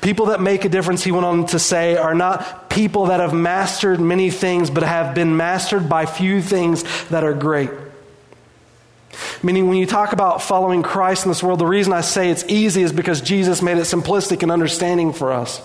People 0.00 0.26
that 0.26 0.40
make 0.40 0.64
a 0.64 0.68
difference, 0.68 1.02
he 1.02 1.12
went 1.12 1.24
on 1.24 1.46
to 1.46 1.58
say, 1.58 1.96
are 1.96 2.14
not 2.14 2.61
people 2.72 3.06
that 3.06 3.20
have 3.20 3.34
mastered 3.34 4.00
many 4.00 4.30
things, 4.30 4.70
but 4.70 4.82
have 4.82 5.14
been 5.14 5.36
mastered 5.36 5.88
by 5.88 6.06
few 6.06 6.42
things 6.42 6.82
that 7.08 7.22
are 7.22 7.34
great. 7.34 7.70
Meaning, 9.42 9.68
when 9.68 9.76
you 9.76 9.86
talk 9.86 10.12
about 10.12 10.40
following 10.40 10.82
Christ 10.82 11.26
in 11.26 11.30
this 11.30 11.42
world, 11.42 11.58
the 11.58 11.66
reason 11.66 11.92
I 11.92 12.00
say 12.00 12.30
it's 12.30 12.44
easy 12.48 12.82
is 12.82 12.92
because 12.92 13.20
Jesus 13.20 13.60
made 13.60 13.76
it 13.76 13.82
simplistic 13.82 14.42
and 14.42 14.50
understanding 14.50 15.12
for 15.12 15.32
us. 15.32 15.60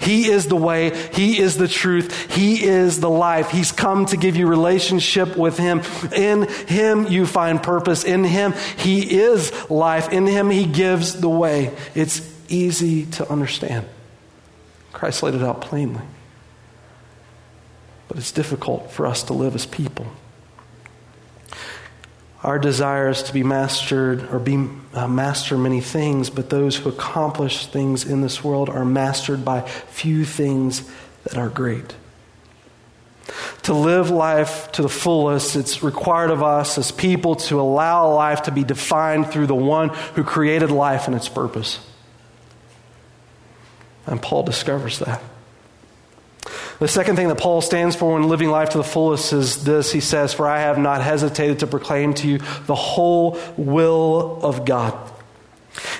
He 0.00 0.28
is 0.28 0.46
the 0.46 0.56
way, 0.56 0.94
He 1.14 1.38
is 1.38 1.56
the 1.56 1.68
truth, 1.68 2.34
He 2.34 2.62
is 2.62 3.00
the 3.00 3.08
life. 3.08 3.50
He's 3.50 3.72
come 3.72 4.04
to 4.06 4.16
give 4.16 4.36
you 4.36 4.46
relationship 4.46 5.36
with 5.36 5.56
Him. 5.56 5.80
In 6.14 6.48
Him, 6.66 7.06
you 7.06 7.26
find 7.26 7.62
purpose. 7.62 8.04
In 8.04 8.24
Him, 8.24 8.52
He 8.76 9.20
is 9.20 9.52
life. 9.70 10.12
In 10.12 10.26
Him, 10.26 10.50
He 10.50 10.66
gives 10.66 11.18
the 11.18 11.30
way. 11.30 11.74
It's 11.94 12.28
easy 12.48 13.06
to 13.06 13.30
understand. 13.30 13.86
Christ 14.92 15.22
laid 15.22 15.34
it 15.34 15.42
out 15.42 15.62
plainly. 15.62 16.02
But 18.12 18.18
it's 18.18 18.32
difficult 18.32 18.90
for 18.90 19.06
us 19.06 19.22
to 19.22 19.32
live 19.32 19.54
as 19.54 19.64
people. 19.64 20.06
Our 22.42 22.58
desire 22.58 23.08
is 23.08 23.22
to 23.22 23.32
be 23.32 23.42
mastered 23.42 24.28
or 24.30 24.38
be 24.38 24.68
uh, 24.92 25.08
master 25.08 25.56
many 25.56 25.80
things, 25.80 26.28
but 26.28 26.50
those 26.50 26.76
who 26.76 26.90
accomplish 26.90 27.68
things 27.68 28.04
in 28.04 28.20
this 28.20 28.44
world 28.44 28.68
are 28.68 28.84
mastered 28.84 29.46
by 29.46 29.62
few 29.62 30.26
things 30.26 30.82
that 31.24 31.38
are 31.38 31.48
great. 31.48 31.94
To 33.62 33.72
live 33.72 34.10
life 34.10 34.70
to 34.72 34.82
the 34.82 34.90
fullest, 34.90 35.56
it's 35.56 35.82
required 35.82 36.28
of 36.28 36.42
us 36.42 36.76
as 36.76 36.92
people 36.92 37.36
to 37.36 37.62
allow 37.62 38.12
life 38.12 38.42
to 38.42 38.50
be 38.50 38.62
defined 38.62 39.28
through 39.28 39.46
the 39.46 39.54
one 39.54 39.88
who 40.16 40.22
created 40.22 40.70
life 40.70 41.06
and 41.06 41.16
its 41.16 41.30
purpose. 41.30 41.80
And 44.04 44.20
Paul 44.20 44.42
discovers 44.42 44.98
that. 44.98 45.22
The 46.82 46.88
second 46.88 47.14
thing 47.14 47.28
that 47.28 47.38
Paul 47.38 47.60
stands 47.60 47.94
for 47.94 48.14
when 48.14 48.28
living 48.28 48.50
life 48.50 48.70
to 48.70 48.78
the 48.78 48.82
fullest 48.82 49.32
is 49.32 49.62
this 49.62 49.92
he 49.92 50.00
says, 50.00 50.34
For 50.34 50.48
I 50.48 50.62
have 50.62 50.78
not 50.78 51.00
hesitated 51.00 51.60
to 51.60 51.68
proclaim 51.68 52.12
to 52.14 52.26
you 52.26 52.38
the 52.66 52.74
whole 52.74 53.38
will 53.56 54.40
of 54.42 54.64
God. 54.64 54.98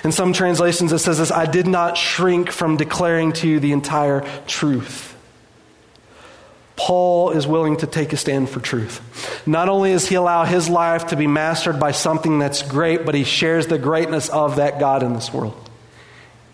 In 0.03 0.11
some 0.11 0.33
translations, 0.33 0.91
it 0.91 0.99
says 0.99 1.19
this 1.19 1.31
I 1.31 1.45
did 1.45 1.67
not 1.67 1.95
shrink 1.95 2.51
from 2.51 2.75
declaring 2.75 3.31
to 3.31 3.47
you 3.47 3.61
the 3.61 3.71
entire 3.71 4.27
truth. 4.45 5.15
Paul 6.75 7.29
is 7.29 7.47
willing 7.47 7.77
to 7.77 7.87
take 7.87 8.11
a 8.11 8.17
stand 8.17 8.49
for 8.49 8.59
truth. 8.59 9.47
Not 9.47 9.69
only 9.69 9.93
does 9.93 10.09
he 10.09 10.15
allow 10.15 10.43
his 10.43 10.67
life 10.67 11.07
to 11.07 11.15
be 11.15 11.27
mastered 11.27 11.79
by 11.79 11.93
something 11.93 12.39
that's 12.39 12.61
great, 12.61 13.05
but 13.05 13.15
he 13.15 13.23
shares 13.23 13.67
the 13.67 13.77
greatness 13.77 14.27
of 14.27 14.57
that 14.57 14.81
God 14.81 15.01
in 15.01 15.13
this 15.13 15.31
world. 15.31 15.55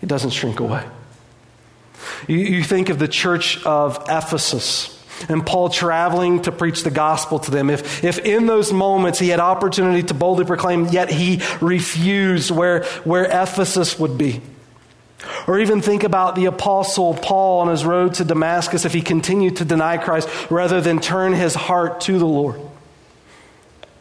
He 0.00 0.06
doesn't 0.06 0.30
shrink 0.30 0.60
away. 0.60 0.86
You, 2.26 2.38
you 2.38 2.64
think 2.64 2.88
of 2.88 2.98
the 2.98 3.08
church 3.08 3.64
of 3.64 4.04
Ephesus 4.08 4.96
and 5.28 5.44
Paul 5.44 5.68
traveling 5.68 6.42
to 6.42 6.52
preach 6.52 6.82
the 6.82 6.90
gospel 6.90 7.38
to 7.40 7.50
them. 7.50 7.70
If, 7.70 8.04
if 8.04 8.18
in 8.20 8.46
those 8.46 8.72
moments 8.72 9.18
he 9.18 9.28
had 9.28 9.40
opportunity 9.40 10.02
to 10.04 10.14
boldly 10.14 10.44
proclaim, 10.44 10.86
yet 10.86 11.10
he 11.10 11.42
refused 11.60 12.50
where, 12.50 12.84
where 13.04 13.24
Ephesus 13.24 13.98
would 13.98 14.16
be. 14.16 14.40
Or 15.46 15.58
even 15.58 15.82
think 15.82 16.02
about 16.02 16.34
the 16.34 16.46
apostle 16.46 17.14
Paul 17.14 17.60
on 17.60 17.68
his 17.68 17.84
road 17.84 18.14
to 18.14 18.24
Damascus 18.24 18.84
if 18.84 18.94
he 18.94 19.02
continued 19.02 19.56
to 19.56 19.64
deny 19.64 19.98
Christ 19.98 20.28
rather 20.50 20.80
than 20.80 21.00
turn 21.00 21.34
his 21.34 21.54
heart 21.54 22.00
to 22.02 22.18
the 22.18 22.26
Lord. 22.26 22.60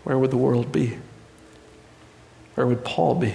Where 0.05 0.17
would 0.17 0.31
the 0.31 0.37
world 0.37 0.71
be? 0.71 0.97
Where 2.55 2.65
would 2.65 2.85
Paul 2.85 3.15
be? 3.15 3.33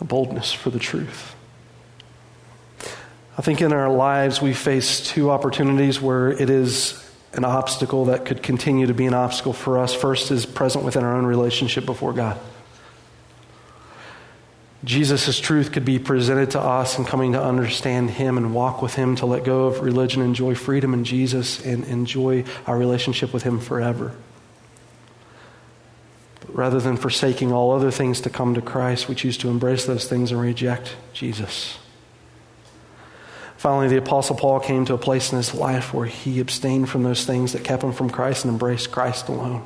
A 0.00 0.04
boldness 0.04 0.52
for 0.52 0.70
the 0.70 0.78
truth. 0.78 1.33
I 3.36 3.42
think 3.42 3.60
in 3.60 3.72
our 3.72 3.90
lives 3.90 4.40
we 4.40 4.54
face 4.54 5.00
two 5.00 5.30
opportunities 5.30 6.00
where 6.00 6.30
it 6.30 6.50
is 6.50 7.00
an 7.32 7.44
obstacle 7.44 8.06
that 8.06 8.24
could 8.24 8.42
continue 8.42 8.86
to 8.86 8.94
be 8.94 9.06
an 9.06 9.14
obstacle 9.14 9.52
for 9.52 9.78
us. 9.78 9.92
First 9.92 10.30
is 10.30 10.46
present 10.46 10.84
within 10.84 11.02
our 11.02 11.16
own 11.16 11.26
relationship 11.26 11.84
before 11.84 12.12
God. 12.12 12.38
Jesus' 14.84 15.40
truth 15.40 15.72
could 15.72 15.84
be 15.84 15.98
presented 15.98 16.52
to 16.52 16.60
us 16.60 16.98
and 16.98 17.06
coming 17.06 17.32
to 17.32 17.42
understand 17.42 18.10
Him 18.10 18.36
and 18.36 18.54
walk 18.54 18.82
with 18.82 18.94
Him 18.94 19.16
to 19.16 19.26
let 19.26 19.42
go 19.42 19.64
of 19.64 19.80
religion, 19.80 20.22
enjoy 20.22 20.54
freedom 20.54 20.94
in 20.94 21.04
Jesus, 21.04 21.64
and 21.64 21.84
enjoy 21.84 22.44
our 22.66 22.76
relationship 22.76 23.32
with 23.32 23.42
Him 23.42 23.58
forever. 23.58 24.14
But 26.40 26.54
rather 26.54 26.80
than 26.80 26.98
forsaking 26.98 27.50
all 27.50 27.72
other 27.72 27.90
things 27.90 28.20
to 28.20 28.30
come 28.30 28.54
to 28.54 28.60
Christ, 28.60 29.08
we 29.08 29.14
choose 29.14 29.38
to 29.38 29.48
embrace 29.48 29.86
those 29.86 30.06
things 30.06 30.30
and 30.30 30.40
reject 30.40 30.96
Jesus. 31.14 31.78
Finally, 33.64 33.88
the 33.88 33.96
Apostle 33.96 34.36
Paul 34.36 34.60
came 34.60 34.84
to 34.84 34.92
a 34.92 34.98
place 34.98 35.32
in 35.32 35.38
his 35.38 35.54
life 35.54 35.94
where 35.94 36.04
he 36.04 36.38
abstained 36.38 36.86
from 36.90 37.02
those 37.02 37.24
things 37.24 37.54
that 37.54 37.64
kept 37.64 37.82
him 37.82 37.92
from 37.92 38.10
Christ 38.10 38.44
and 38.44 38.52
embraced 38.52 38.92
Christ 38.92 39.28
alone. 39.28 39.64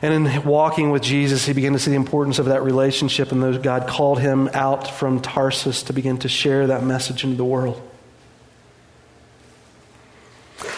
And 0.00 0.14
in 0.14 0.44
walking 0.44 0.92
with 0.92 1.02
Jesus, 1.02 1.44
he 1.44 1.52
began 1.52 1.74
to 1.74 1.78
see 1.78 1.90
the 1.90 1.96
importance 1.96 2.38
of 2.38 2.46
that 2.46 2.62
relationship, 2.62 3.32
and 3.32 3.42
those 3.42 3.58
God 3.58 3.86
called 3.86 4.18
him 4.18 4.48
out 4.54 4.90
from 4.90 5.20
Tarsus 5.20 5.82
to 5.82 5.92
begin 5.92 6.16
to 6.20 6.28
share 6.28 6.68
that 6.68 6.84
message 6.84 7.22
into 7.22 7.36
the 7.36 7.44
world. 7.44 7.76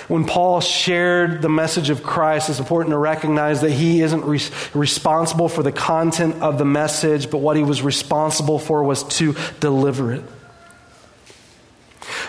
When 0.09 0.25
Paul 0.25 0.61
shared 0.61 1.41
the 1.41 1.49
message 1.49 1.89
of 1.89 2.03
Christ, 2.03 2.51
it's 2.51 2.59
important 2.59 2.91
to 2.91 2.99
recognize 2.99 3.61
that 3.61 3.71
he 3.71 4.03
isn't 4.03 4.25
re- 4.25 4.41
responsible 4.75 5.49
for 5.49 5.63
the 5.63 5.71
content 5.71 6.43
of 6.43 6.59
the 6.59 6.65
message, 6.65 7.31
but 7.31 7.39
what 7.39 7.57
he 7.57 7.63
was 7.63 7.81
responsible 7.81 8.59
for 8.59 8.83
was 8.83 9.05
to 9.19 9.37
deliver 9.61 10.13
it. 10.13 10.25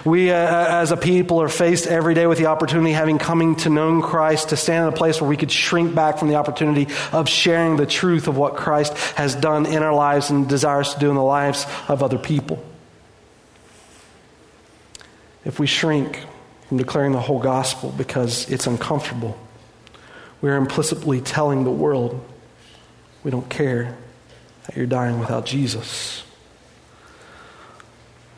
We, 0.07 0.31
uh, 0.31 0.35
as 0.35 0.91
a 0.91 0.97
people, 0.97 1.41
are 1.41 1.49
faced 1.49 1.85
every 1.85 2.13
day 2.13 2.27
with 2.27 2.37
the 2.37 2.45
opportunity, 2.45 2.93
having 2.93 3.17
coming 3.17 3.57
to 3.57 3.69
know 3.69 4.01
Christ, 4.01 4.49
to 4.49 4.55
stand 4.55 4.87
in 4.87 4.93
a 4.93 4.95
place 4.95 5.19
where 5.19 5.29
we 5.29 5.35
could 5.35 5.51
shrink 5.51 5.93
back 5.93 6.17
from 6.17 6.29
the 6.29 6.35
opportunity 6.35 6.87
of 7.11 7.27
sharing 7.27 7.75
the 7.75 7.85
truth 7.85 8.29
of 8.29 8.37
what 8.37 8.55
Christ 8.55 8.93
has 9.17 9.35
done 9.35 9.65
in 9.65 9.83
our 9.83 9.93
lives 9.93 10.29
and 10.29 10.47
desires 10.47 10.93
to 10.93 10.99
do 11.01 11.09
in 11.09 11.17
the 11.17 11.23
lives 11.23 11.65
of 11.89 12.03
other 12.03 12.17
people. 12.17 12.63
If 15.43 15.59
we 15.59 15.67
shrink 15.67 16.23
from 16.69 16.77
declaring 16.77 17.11
the 17.11 17.19
whole 17.19 17.41
gospel 17.41 17.91
because 17.97 18.49
it's 18.49 18.65
uncomfortable, 18.65 19.37
we 20.39 20.49
are 20.49 20.55
implicitly 20.55 21.19
telling 21.19 21.65
the 21.65 21.69
world 21.69 22.25
we 23.25 23.31
don't 23.31 23.49
care 23.49 23.97
that 24.67 24.77
you're 24.77 24.85
dying 24.85 25.19
without 25.19 25.45
Jesus. 25.45 26.23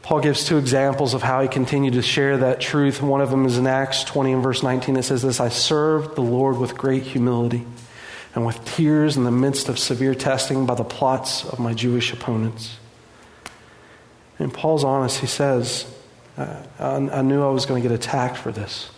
Paul 0.10 0.22
gives 0.22 0.44
two 0.44 0.58
examples 0.58 1.14
of 1.14 1.22
how 1.22 1.44
he 1.44 1.48
continued 1.48 1.94
to 1.94 2.02
share 2.02 2.36
that 2.40 2.60
truth. 2.60 3.00
One 3.00 3.22
of 3.22 3.30
them 3.30 3.46
is 3.46 3.60
in 3.60 3.68
Acts 3.68 4.04
20 4.04 4.32
and 4.32 4.42
verse 4.42 4.64
19. 4.64 4.98
It 4.98 5.04
says 5.04 5.22
this 5.22 5.40
I 5.40 5.50
served 5.50 6.16
the 6.16 6.24
Lord 6.24 6.58
with 6.58 6.76
great 6.76 7.04
humility 7.04 7.64
and 8.34 8.44
with 8.44 8.66
tears 8.66 9.18
in 9.18 9.24
the 9.24 9.30
midst 9.30 9.70
of 9.70 9.78
severe 9.78 10.16
testing 10.16 10.66
by 10.66 10.74
the 10.74 10.84
plots 10.84 11.46
of 11.46 11.60
my 11.60 11.76
Jewish 11.76 12.12
opponents. 12.12 12.80
And 14.40 14.52
Paul's 14.52 14.84
honest. 14.84 15.20
He 15.20 15.28
says, 15.28 15.86
I, 16.40 16.66
I 16.80 17.22
knew 17.22 17.44
I 17.44 17.52
was 17.52 17.68
going 17.68 17.80
to 17.84 17.88
get 17.88 17.94
attacked 17.94 18.38
for 18.38 18.52
this. 18.52 18.90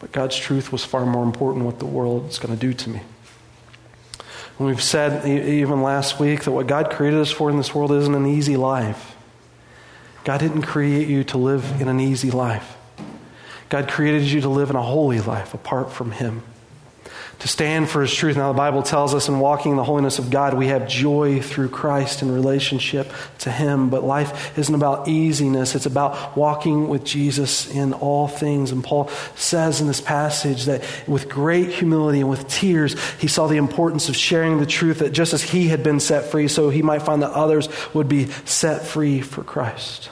But 0.00 0.12
God's 0.12 0.38
truth 0.38 0.72
was 0.72 0.82
far 0.82 1.04
more 1.04 1.24
important 1.24 1.60
than 1.60 1.66
what 1.66 1.78
the 1.78 1.84
world 1.84 2.30
is 2.30 2.38
going 2.38 2.54
to 2.54 2.58
do 2.58 2.72
to 2.72 2.88
me. 2.88 3.02
And 4.58 4.66
we've 4.66 4.82
said 4.82 5.28
even 5.28 5.82
last 5.82 6.18
week 6.18 6.44
that 6.44 6.52
what 6.52 6.68
God 6.68 6.90
created 6.90 7.20
us 7.20 7.30
for 7.30 7.50
in 7.50 7.58
this 7.58 7.74
world 7.74 7.92
isn't 7.92 8.14
an 8.14 8.24
easy 8.24 8.56
life. 8.56 9.13
God 10.24 10.40
didn't 10.40 10.62
create 10.62 11.06
you 11.06 11.22
to 11.24 11.38
live 11.38 11.80
in 11.80 11.88
an 11.88 12.00
easy 12.00 12.30
life. 12.30 12.76
God 13.68 13.88
created 13.88 14.22
you 14.22 14.40
to 14.40 14.48
live 14.48 14.70
in 14.70 14.76
a 14.76 14.82
holy 14.82 15.20
life 15.20 15.52
apart 15.52 15.92
from 15.92 16.12
Him, 16.12 16.42
to 17.40 17.48
stand 17.48 17.88
for 17.88 18.02
His 18.02 18.14
truth. 18.14 18.36
Now, 18.36 18.52
the 18.52 18.56
Bible 18.56 18.82
tells 18.82 19.14
us 19.14 19.28
in 19.28 19.38
walking 19.38 19.72
in 19.72 19.76
the 19.76 19.84
holiness 19.84 20.18
of 20.18 20.30
God, 20.30 20.54
we 20.54 20.68
have 20.68 20.88
joy 20.88 21.40
through 21.40 21.68
Christ 21.68 22.22
in 22.22 22.30
relationship 22.30 23.12
to 23.40 23.50
Him. 23.50 23.90
But 23.90 24.04
life 24.04 24.56
isn't 24.58 24.74
about 24.74 25.08
easiness, 25.08 25.74
it's 25.74 25.86
about 25.86 26.36
walking 26.36 26.88
with 26.88 27.04
Jesus 27.04 27.70
in 27.70 27.92
all 27.92 28.28
things. 28.28 28.70
And 28.70 28.82
Paul 28.82 29.08
says 29.34 29.80
in 29.80 29.86
this 29.86 30.00
passage 30.00 30.64
that 30.64 30.84
with 31.06 31.28
great 31.28 31.70
humility 31.70 32.20
and 32.20 32.30
with 32.30 32.48
tears, 32.48 32.96
he 33.18 33.28
saw 33.28 33.46
the 33.46 33.56
importance 33.56 34.08
of 34.08 34.16
sharing 34.16 34.58
the 34.58 34.66
truth 34.66 35.00
that 35.00 35.12
just 35.12 35.32
as 35.34 35.42
he 35.42 35.68
had 35.68 35.82
been 35.82 36.00
set 36.00 36.30
free, 36.30 36.48
so 36.48 36.70
he 36.70 36.82
might 36.82 37.02
find 37.02 37.22
that 37.22 37.30
others 37.32 37.68
would 37.94 38.08
be 38.08 38.26
set 38.44 38.86
free 38.86 39.20
for 39.20 39.42
Christ. 39.42 40.10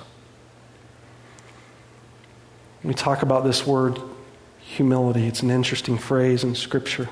We 2.84 2.94
talk 2.94 3.22
about 3.22 3.44
this 3.44 3.66
word 3.66 4.00
humility. 4.62 5.26
It's 5.26 5.42
an 5.42 5.50
interesting 5.50 5.98
phrase 5.98 6.44
in 6.44 6.54
Scripture. 6.54 7.08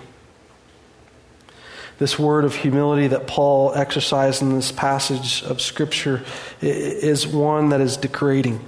This 1.99 2.19
word 2.19 2.45
of 2.45 2.54
humility 2.54 3.09
that 3.09 3.26
Paul 3.26 3.75
exercised 3.75 4.40
in 4.40 4.54
this 4.54 4.73
passage 4.73 5.42
of 5.42 5.61
Scripture 5.61 6.25
is 6.62 7.26
one 7.26 7.69
that 7.71 7.83
is 7.83 7.99
degrading. 7.99 8.64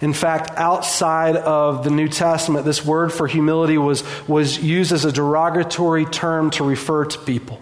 In 0.00 0.12
fact, 0.12 0.50
outside 0.56 1.36
of 1.36 1.84
the 1.84 1.90
New 1.90 2.08
Testament, 2.08 2.64
this 2.64 2.84
word 2.84 3.12
for 3.12 3.26
humility 3.26 3.78
was, 3.78 4.02
was 4.26 4.58
used 4.58 4.92
as 4.92 5.04
a 5.04 5.12
derogatory 5.12 6.04
term 6.04 6.50
to 6.52 6.64
refer 6.64 7.04
to 7.04 7.18
people. 7.20 7.60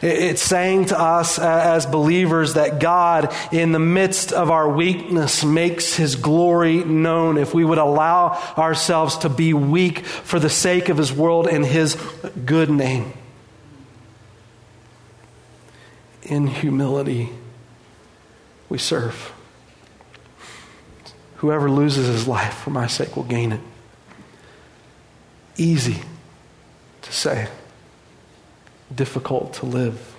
It's 0.00 0.42
saying 0.42 0.86
to 0.86 0.98
us 0.98 1.38
as 1.38 1.86
believers 1.86 2.54
that 2.54 2.78
God, 2.78 3.34
in 3.52 3.72
the 3.72 3.78
midst 3.78 4.32
of 4.32 4.50
our 4.50 4.68
weakness, 4.68 5.44
makes 5.44 5.94
his 5.94 6.14
glory 6.14 6.84
known 6.84 7.36
if 7.36 7.52
we 7.52 7.64
would 7.64 7.78
allow 7.78 8.40
ourselves 8.56 9.18
to 9.18 9.28
be 9.28 9.52
weak 9.52 10.04
for 10.06 10.38
the 10.38 10.50
sake 10.50 10.88
of 10.88 10.96
his 10.96 11.12
world 11.12 11.48
and 11.48 11.66
his 11.66 11.96
good 12.44 12.70
name. 12.70 13.12
In 16.22 16.46
humility, 16.46 17.30
we 18.68 18.78
serve. 18.78 19.32
Whoever 21.36 21.70
loses 21.70 22.06
his 22.06 22.28
life 22.28 22.54
for 22.54 22.70
my 22.70 22.86
sake 22.86 23.16
will 23.16 23.24
gain 23.24 23.52
it. 23.52 23.60
Easy 25.56 26.02
to 27.02 27.12
say 27.12 27.48
difficult 28.94 29.54
to 29.54 29.66
live. 29.66 30.14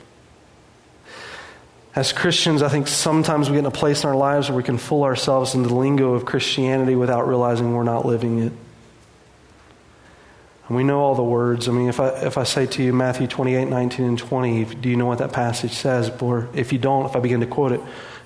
As 1.96 2.14
Christians, 2.14 2.62
I 2.62 2.70
think 2.70 2.88
sometimes 2.88 3.50
we 3.50 3.56
get 3.56 3.60
in 3.60 3.66
a 3.66 3.72
place 3.72 4.04
in 4.04 4.10
our 4.10 4.16
lives 4.16 4.50
where 4.50 4.56
we 4.56 4.64
can 4.64 4.78
fool 4.78 5.04
ourselves 5.04 5.56
into 5.56 5.70
the 5.70 5.76
lingo 5.76 6.14
of 6.14 6.24
Christianity 6.24 6.96
without 6.96 7.28
realizing 7.28 7.74
we're 7.74 7.84
not 7.84 8.06
living 8.06 8.40
it. 8.40 8.54
And 10.68 10.78
we 10.78 10.84
know 10.84 11.00
all 11.00 11.16
the 11.16 11.24
words. 11.24 11.68
I 11.68 11.72
mean, 11.72 11.90
if 11.90 12.00
I, 12.00 12.10
if 12.10 12.38
I 12.38 12.44
say 12.44 12.68
to 12.68 12.84
you 12.84 12.94
Matthew 12.94 13.26
28, 13.26 13.66
19, 13.66 14.06
and 14.06 14.20
20, 14.20 14.66
do 14.76 14.88
you 14.88 14.96
know 14.96 15.08
what 15.08 15.18
that 15.18 15.34
passage 15.34 15.72
says? 15.72 16.12
Or 16.22 16.48
if 16.54 16.72
you 16.72 16.78
don't, 16.78 17.08
if 17.08 17.16
I 17.16 17.20
begin 17.20 17.40
to 17.40 17.48
quote 17.48 17.72
it, 17.72 17.82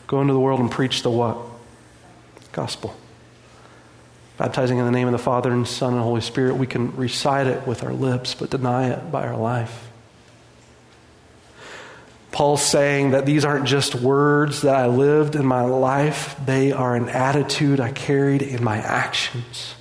go 0.07 0.19
into 0.19 0.33
the 0.33 0.39
world 0.39 0.59
and 0.59 0.69
preach 0.69 1.01
the 1.01 1.09
what? 1.09 1.38
Gospel. 2.51 2.93
Baptizing 4.38 4.77
in 4.77 4.85
the 4.85 4.91
name 4.91 5.07
of 5.07 5.13
the 5.13 5.19
Father 5.19 5.51
and 5.53 5.65
Son 5.65 5.93
and 5.93 6.01
Holy 6.03 6.19
Spirit, 6.19 6.57
we 6.57 6.67
can 6.67 6.93
recite 6.97 7.47
it 7.47 7.65
with 7.65 7.81
our 7.81 7.93
lips, 7.93 8.35
but 8.35 8.50
deny 8.50 8.89
it 8.89 9.09
by 9.09 9.25
our 9.25 9.38
life. 9.38 9.89
Paul's 12.33 12.65
saying 12.65 13.11
that 13.11 13.27
these 13.27 13.45
aren't 13.45 13.67
just 13.67 13.93
words 13.93 14.63
that 14.63 14.75
I 14.75 14.87
lived 14.87 15.35
in 15.35 15.45
my 15.45 15.61
life, 15.61 16.35
they 16.43 16.71
are 16.71 16.95
an 16.95 17.07
attitude 17.07 17.79
I 17.79 17.91
carried 17.91 18.41
in 18.41 18.63
my 18.63 18.77
actions. 18.77 19.75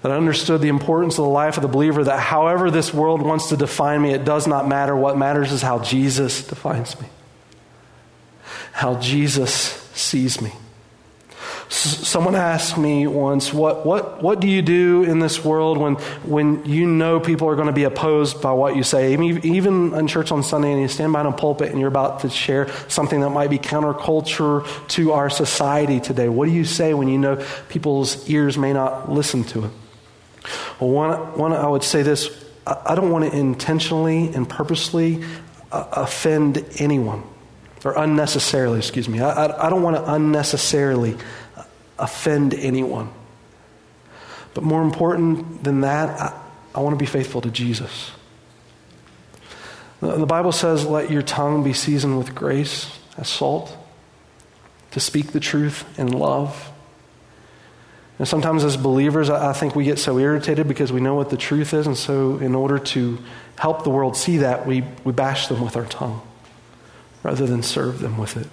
That 0.00 0.12
I 0.12 0.16
understood 0.16 0.62
the 0.62 0.68
importance 0.68 1.18
of 1.18 1.24
the 1.24 1.30
life 1.30 1.58
of 1.58 1.62
the 1.62 1.68
believer, 1.68 2.02
that 2.04 2.18
however 2.18 2.70
this 2.70 2.92
world 2.92 3.20
wants 3.20 3.50
to 3.50 3.56
define 3.58 4.00
me, 4.00 4.14
it 4.14 4.24
does 4.24 4.46
not 4.46 4.66
matter. 4.66 4.96
What 4.96 5.18
matters 5.18 5.52
is 5.52 5.60
how 5.60 5.78
Jesus 5.80 6.46
defines 6.46 6.98
me, 6.98 7.06
how 8.72 8.98
Jesus 8.98 9.52
sees 9.52 10.40
me. 10.40 10.52
Someone 11.72 12.34
asked 12.34 12.76
me 12.76 13.06
once, 13.06 13.50
what, 13.50 13.86
what, 13.86 14.22
what 14.22 14.40
do 14.40 14.46
you 14.46 14.60
do 14.60 15.04
in 15.04 15.20
this 15.20 15.42
world 15.42 15.78
when, 15.78 15.94
when 16.22 16.62
you 16.66 16.86
know 16.86 17.18
people 17.18 17.48
are 17.48 17.54
going 17.54 17.68
to 17.68 17.72
be 17.72 17.84
opposed 17.84 18.42
by 18.42 18.52
what 18.52 18.76
you 18.76 18.82
say? 18.82 19.14
Even 19.14 19.94
in 19.94 20.06
church 20.06 20.30
on 20.30 20.42
Sunday 20.42 20.72
and 20.72 20.82
you 20.82 20.88
stand 20.88 21.12
behind 21.12 21.28
a 21.28 21.32
pulpit 21.32 21.70
and 21.70 21.80
you're 21.80 21.88
about 21.88 22.20
to 22.20 22.28
share 22.28 22.68
something 22.88 23.20
that 23.20 23.30
might 23.30 23.48
be 23.48 23.58
counterculture 23.58 24.66
to 24.88 25.12
our 25.12 25.30
society 25.30 25.98
today. 25.98 26.28
What 26.28 26.44
do 26.44 26.52
you 26.52 26.66
say 26.66 26.92
when 26.92 27.08
you 27.08 27.16
know 27.16 27.42
people's 27.70 28.28
ears 28.28 28.58
may 28.58 28.74
not 28.74 29.10
listen 29.10 29.42
to 29.44 29.64
it? 29.64 29.70
Well, 30.78 30.90
one, 30.90 31.38
one 31.38 31.52
I 31.54 31.66
would 31.66 31.84
say 31.84 32.02
this 32.02 32.44
I 32.66 32.94
don't 32.94 33.10
want 33.10 33.30
to 33.30 33.36
intentionally 33.36 34.28
and 34.34 34.46
purposely 34.46 35.24
uh, 35.72 35.86
offend 35.92 36.64
anyone, 36.76 37.24
or 37.82 37.96
unnecessarily, 37.96 38.78
excuse 38.78 39.08
me. 39.08 39.20
I, 39.20 39.46
I, 39.46 39.66
I 39.66 39.70
don't 39.70 39.82
want 39.82 39.96
to 39.96 40.12
unnecessarily 40.12 41.16
offend 42.02 42.52
anyone. 42.54 43.10
But 44.54 44.64
more 44.64 44.82
important 44.82 45.64
than 45.64 45.80
that, 45.80 46.20
I, 46.20 46.40
I 46.74 46.80
want 46.80 46.94
to 46.94 46.98
be 46.98 47.06
faithful 47.06 47.40
to 47.40 47.50
Jesus. 47.50 48.10
The, 50.00 50.16
the 50.16 50.26
Bible 50.26 50.52
says, 50.52 50.84
let 50.84 51.10
your 51.10 51.22
tongue 51.22 51.62
be 51.64 51.72
seasoned 51.72 52.18
with 52.18 52.34
grace 52.34 52.98
as 53.16 53.28
salt, 53.28 53.76
to 54.90 55.00
speak 55.00 55.32
the 55.32 55.40
truth 55.40 55.98
in 55.98 56.08
love. 56.08 56.70
And 58.18 58.28
sometimes 58.28 58.62
as 58.64 58.76
believers, 58.76 59.30
I, 59.30 59.50
I 59.50 59.52
think 59.52 59.74
we 59.74 59.84
get 59.84 59.98
so 59.98 60.18
irritated 60.18 60.68
because 60.68 60.92
we 60.92 61.00
know 61.00 61.14
what 61.14 61.30
the 61.30 61.36
truth 61.36 61.72
is, 61.72 61.86
and 61.86 61.96
so 61.96 62.38
in 62.38 62.54
order 62.54 62.78
to 62.78 63.18
help 63.56 63.84
the 63.84 63.90
world 63.90 64.16
see 64.16 64.38
that, 64.38 64.66
we, 64.66 64.84
we 65.04 65.12
bash 65.12 65.46
them 65.46 65.62
with 65.62 65.76
our 65.76 65.86
tongue 65.86 66.20
rather 67.22 67.46
than 67.46 67.62
serve 67.62 68.00
them 68.00 68.18
with 68.18 68.36
it. 68.36 68.48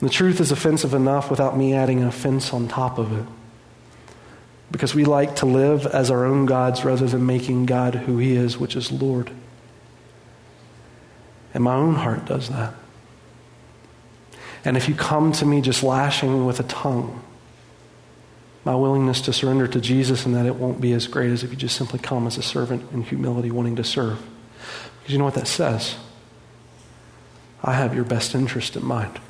The 0.00 0.10
truth 0.10 0.40
is 0.40 0.52
offensive 0.52 0.92
enough 0.92 1.30
without 1.30 1.56
me 1.56 1.72
adding 1.74 2.00
an 2.00 2.08
offense 2.08 2.52
on 2.52 2.68
top 2.68 2.98
of 2.98 3.12
it. 3.18 3.26
Because 4.70 4.94
we 4.94 5.04
like 5.04 5.36
to 5.36 5.46
live 5.46 5.86
as 5.86 6.10
our 6.10 6.24
own 6.24 6.44
gods 6.44 6.84
rather 6.84 7.06
than 7.06 7.24
making 7.24 7.66
God 7.66 7.94
who 7.94 8.18
He 8.18 8.34
is, 8.34 8.58
which 8.58 8.76
is 8.76 8.92
Lord. 8.92 9.30
And 11.54 11.64
my 11.64 11.74
own 11.74 11.94
heart 11.94 12.26
does 12.26 12.50
that. 12.50 12.74
And 14.64 14.76
if 14.76 14.88
you 14.88 14.94
come 14.94 15.32
to 15.32 15.46
me 15.46 15.60
just 15.60 15.82
lashing 15.82 16.44
with 16.44 16.60
a 16.60 16.64
tongue, 16.64 17.22
my 18.64 18.74
willingness 18.74 19.20
to 19.22 19.32
surrender 19.32 19.68
to 19.68 19.80
Jesus 19.80 20.26
and 20.26 20.34
that 20.34 20.44
it 20.44 20.56
won't 20.56 20.80
be 20.80 20.92
as 20.92 21.06
great 21.06 21.30
as 21.30 21.44
if 21.44 21.50
you 21.50 21.56
just 21.56 21.76
simply 21.76 22.00
come 22.00 22.26
as 22.26 22.36
a 22.36 22.42
servant 22.42 22.90
in 22.92 23.04
humility 23.04 23.52
wanting 23.52 23.76
to 23.76 23.84
serve. 23.84 24.20
Because 24.98 25.12
you 25.12 25.18
know 25.18 25.24
what 25.24 25.34
that 25.34 25.46
says? 25.46 25.94
I 27.62 27.74
have 27.74 27.94
your 27.94 28.04
best 28.04 28.34
interest 28.34 28.74
in 28.74 28.84
mind. 28.84 29.20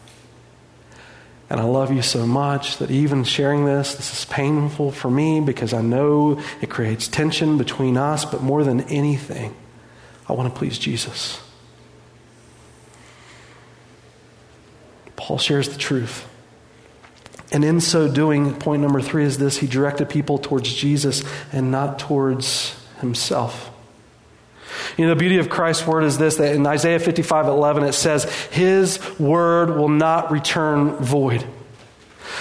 And 1.49 1.61
I 1.61 1.65
love 1.65 1.93
you 1.93 2.03
so 2.03 2.27
much 2.27 2.79
that 2.79 2.91
even 2.91 3.23
sharing 3.23 3.65
this, 3.65 3.95
this 3.95 4.13
is 4.13 4.25
painful 4.25 4.91
for 4.91 5.11
me 5.11 5.41
because 5.41 5.73
I 5.73 5.81
know 5.81 6.41
it 6.61 6.71
creates 6.71 7.07
tension 7.07 7.57
between 7.57 7.97
us, 7.97 8.25
but 8.25 8.43
more 8.43 8.65
than 8.65 8.81
anything, 8.83 9.55
I 10.29 10.33
want 10.33 10.53
to 10.53 10.59
please 10.59 10.77
Jesus. 10.77 11.41
Paul 15.15 15.39
shares 15.39 15.69
the 15.69 15.79
truth. 15.79 16.29
And 17.53 17.65
in 17.65 17.81
so 17.81 18.13
doing, 18.13 18.55
point 18.55 18.83
number 18.83 19.01
three 19.01 19.25
is 19.25 19.39
this 19.39 19.59
he 19.59 19.69
directed 19.69 20.09
people 20.09 20.39
towards 20.39 20.73
Jesus 20.73 21.23
and 21.53 21.71
not 21.71 21.99
towards 21.99 22.77
himself. 23.01 23.71
You 24.97 25.07
know, 25.07 25.15
the 25.15 25.19
beauty 25.19 25.39
of 25.39 25.49
Christ's 25.49 25.87
word 25.87 26.05
is 26.05 26.19
this 26.19 26.37
that 26.37 26.55
in 26.55 26.67
Isaiah 26.67 26.99
55 26.99 27.47
11, 27.47 27.85
it 27.85 27.93
says, 27.93 28.25
His 28.51 29.01
word 29.19 29.77
will 29.77 29.89
not 29.89 30.31
return 30.31 30.97
void. 30.97 31.45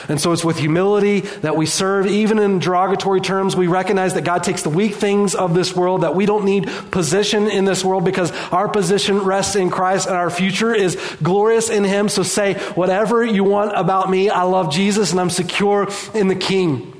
And 0.07 0.19
so 0.19 0.31
it's 0.31 0.43
with 0.43 0.59
humility 0.59 1.21
that 1.21 1.55
we 1.55 1.65
serve, 1.65 2.05
even 2.07 2.39
in 2.39 2.59
derogatory 2.59 3.21
terms. 3.21 3.55
We 3.55 3.67
recognize 3.67 4.13
that 4.13 4.23
God 4.23 4.43
takes 4.43 4.61
the 4.61 4.69
weak 4.69 4.95
things 4.95 5.35
of 5.35 5.53
this 5.53 5.75
world, 5.75 6.01
that 6.01 6.15
we 6.15 6.25
don't 6.25 6.45
need 6.45 6.67
position 6.91 7.47
in 7.47 7.65
this 7.65 7.83
world 7.83 8.05
because 8.05 8.31
our 8.51 8.67
position 8.67 9.19
rests 9.19 9.55
in 9.55 9.69
Christ 9.69 10.07
and 10.07 10.15
our 10.15 10.29
future 10.29 10.73
is 10.73 10.95
glorious 11.23 11.69
in 11.69 11.83
Him. 11.83 12.09
So 12.09 12.23
say 12.23 12.55
whatever 12.75 13.23
you 13.23 13.43
want 13.43 13.73
about 13.75 14.09
me. 14.09 14.29
I 14.29 14.43
love 14.43 14.71
Jesus 14.71 15.11
and 15.11 15.19
I'm 15.19 15.29
secure 15.29 15.89
in 16.13 16.27
the 16.27 16.35
King. 16.35 16.91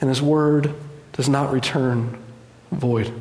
And 0.00 0.08
His 0.08 0.20
word 0.20 0.74
does 1.12 1.28
not 1.28 1.52
return 1.52 2.22
void. 2.72 3.12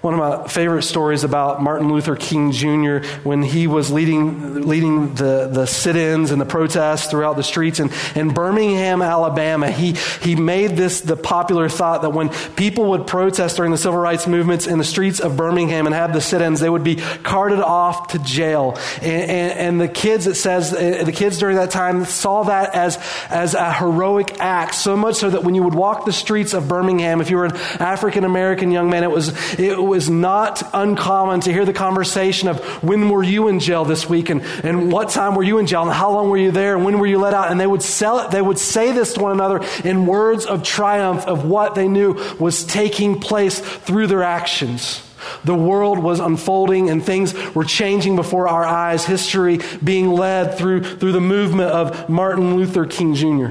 One 0.00 0.14
of 0.14 0.18
my 0.18 0.48
favorite 0.48 0.84
stories 0.84 1.24
about 1.24 1.62
Martin 1.62 1.92
Luther 1.92 2.16
King 2.16 2.52
Jr. 2.52 3.06
when 3.22 3.42
he 3.42 3.66
was 3.66 3.90
leading, 3.90 4.66
leading 4.66 5.14
the, 5.14 5.46
the 5.52 5.66
sit 5.66 5.94
ins 5.94 6.30
and 6.30 6.40
the 6.40 6.46
protests 6.46 7.10
throughout 7.10 7.36
the 7.36 7.42
streets. 7.42 7.80
And 7.80 7.92
in 8.14 8.32
Birmingham, 8.32 9.02
Alabama, 9.02 9.70
he, 9.70 9.92
he 10.22 10.36
made 10.36 10.70
this 10.70 11.02
the 11.02 11.16
popular 11.16 11.68
thought 11.68 12.00
that 12.00 12.10
when 12.10 12.30
people 12.56 12.90
would 12.90 13.06
protest 13.06 13.56
during 13.56 13.72
the 13.72 13.76
civil 13.76 14.00
rights 14.00 14.26
movements 14.26 14.66
in 14.66 14.78
the 14.78 14.84
streets 14.84 15.20
of 15.20 15.36
Birmingham 15.36 15.84
and 15.84 15.94
have 15.94 16.14
the 16.14 16.22
sit 16.22 16.40
ins, 16.40 16.60
they 16.60 16.70
would 16.70 16.84
be 16.84 16.96
carted 16.96 17.60
off 17.60 18.08
to 18.12 18.18
jail. 18.20 18.78
And, 19.02 19.30
and, 19.30 19.58
and 19.58 19.80
the 19.82 19.88
kids, 19.88 20.26
it 20.26 20.36
says, 20.36 20.72
uh, 20.72 21.02
the 21.04 21.12
kids 21.12 21.38
during 21.38 21.56
that 21.56 21.70
time 21.70 22.06
saw 22.06 22.44
that 22.44 22.74
as, 22.74 22.98
as 23.28 23.52
a 23.52 23.70
heroic 23.70 24.40
act, 24.40 24.76
so 24.76 24.96
much 24.96 25.16
so 25.16 25.28
that 25.28 25.44
when 25.44 25.54
you 25.54 25.62
would 25.62 25.74
walk 25.74 26.06
the 26.06 26.12
streets 26.12 26.54
of 26.54 26.68
Birmingham, 26.68 27.20
if 27.20 27.28
you 27.28 27.36
were 27.36 27.44
an 27.44 27.56
African 27.78 28.24
American 28.24 28.70
young 28.70 28.88
man, 28.88 29.04
it 29.04 29.10
was, 29.10 29.28
it 29.58 29.89
was 29.90 30.08
not 30.08 30.62
uncommon 30.72 31.40
to 31.40 31.52
hear 31.52 31.64
the 31.64 31.72
conversation 31.72 32.48
of 32.48 32.60
when 32.82 33.08
were 33.08 33.24
you 33.24 33.48
in 33.48 33.58
jail 33.58 33.84
this 33.84 34.08
week 34.08 34.30
and, 34.30 34.40
and 34.62 34.92
what 34.92 35.08
time 35.10 35.34
were 35.34 35.42
you 35.42 35.58
in 35.58 35.66
jail 35.66 35.82
and 35.82 35.90
how 35.90 36.12
long 36.12 36.30
were 36.30 36.36
you 36.36 36.52
there 36.52 36.76
and 36.76 36.84
when 36.84 37.00
were 37.00 37.06
you 37.06 37.18
let 37.18 37.34
out? 37.34 37.50
And 37.50 37.58
they 37.58 37.66
would 37.66 37.82
sell 37.82 38.20
it, 38.20 38.30
they 38.30 38.40
would 38.40 38.58
say 38.58 38.92
this 38.92 39.14
to 39.14 39.20
one 39.20 39.32
another 39.32 39.60
in 39.84 40.06
words 40.06 40.46
of 40.46 40.62
triumph 40.62 41.26
of 41.26 41.44
what 41.44 41.74
they 41.74 41.88
knew 41.88 42.14
was 42.38 42.64
taking 42.64 43.20
place 43.20 43.58
through 43.58 44.06
their 44.06 44.22
actions. 44.22 45.02
The 45.44 45.56
world 45.56 45.98
was 45.98 46.20
unfolding 46.20 46.88
and 46.88 47.04
things 47.04 47.34
were 47.54 47.64
changing 47.64 48.14
before 48.14 48.46
our 48.46 48.64
eyes, 48.64 49.04
history 49.04 49.58
being 49.82 50.10
led 50.12 50.56
through, 50.56 50.84
through 50.84 51.12
the 51.12 51.20
movement 51.20 51.72
of 51.72 52.08
Martin 52.08 52.56
Luther 52.56 52.86
King 52.86 53.14
Jr. 53.14 53.48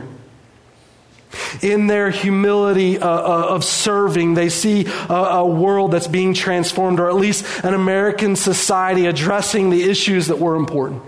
In 1.62 1.88
their 1.88 2.10
humility 2.10 2.98
uh, 2.98 3.08
uh, 3.08 3.48
of 3.50 3.64
serving, 3.64 4.34
they 4.34 4.50
see 4.50 4.86
a, 5.10 5.14
a 5.14 5.46
world 5.46 5.92
that's 5.92 6.08
being 6.08 6.34
transformed, 6.34 7.00
or 7.00 7.10
at 7.10 7.16
least 7.16 7.46
an 7.64 7.74
American 7.74 8.36
society 8.36 9.06
addressing 9.06 9.70
the 9.70 9.84
issues 9.84 10.28
that 10.28 10.40
were 10.40 10.56
important. 10.56 11.04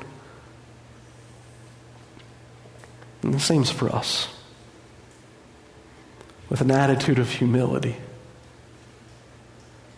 And 3.23 3.33
the 3.33 3.39
same's 3.39 3.71
for 3.71 3.89
us. 3.89 4.27
With 6.49 6.61
an 6.61 6.71
attitude 6.71 7.17
of 7.17 7.29
humility, 7.29 7.95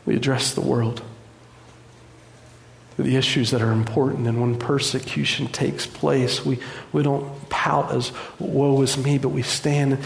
we 0.06 0.16
address 0.16 0.54
the 0.54 0.62
world 0.62 1.02
the 2.98 3.16
issues 3.16 3.52
that 3.52 3.62
are 3.62 3.72
important. 3.72 4.28
And 4.28 4.40
when 4.40 4.58
persecution 4.58 5.48
takes 5.48 5.88
place, 5.88 6.46
we, 6.46 6.60
we 6.92 7.04
don't 7.04 7.50
pout 7.50 7.92
as, 7.92 8.12
woe 8.40 8.82
is 8.82 8.98
me, 8.98 9.18
but 9.18 9.30
we 9.30 9.42
stand 9.42 9.98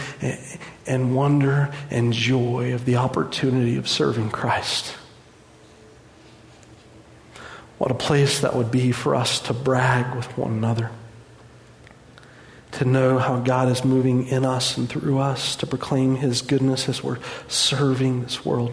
in 0.86 1.14
wonder 1.14 1.72
and 1.90 2.12
joy 2.12 2.72
of 2.74 2.84
the 2.84 2.96
opportunity 2.96 3.76
of 3.76 3.88
serving 3.88 4.30
Christ. 4.30 4.94
What 7.76 7.90
a 7.90 7.94
place 7.94 8.40
that 8.40 8.56
would 8.56 8.70
be 8.70 8.90
for 8.92 9.14
us 9.14 9.40
to 9.40 9.52
brag 9.52 10.14
with 10.16 10.36
one 10.36 10.52
another. 10.52 10.90
To 12.72 12.84
know 12.84 13.18
how 13.18 13.40
God 13.40 13.68
is 13.68 13.84
moving 13.84 14.26
in 14.28 14.44
us 14.44 14.76
and 14.76 14.88
through 14.88 15.18
us 15.18 15.56
to 15.56 15.66
proclaim 15.66 16.16
His 16.16 16.42
goodness 16.42 16.88
as 16.88 17.02
we're 17.02 17.18
serving 17.48 18.22
this 18.22 18.44
world. 18.44 18.72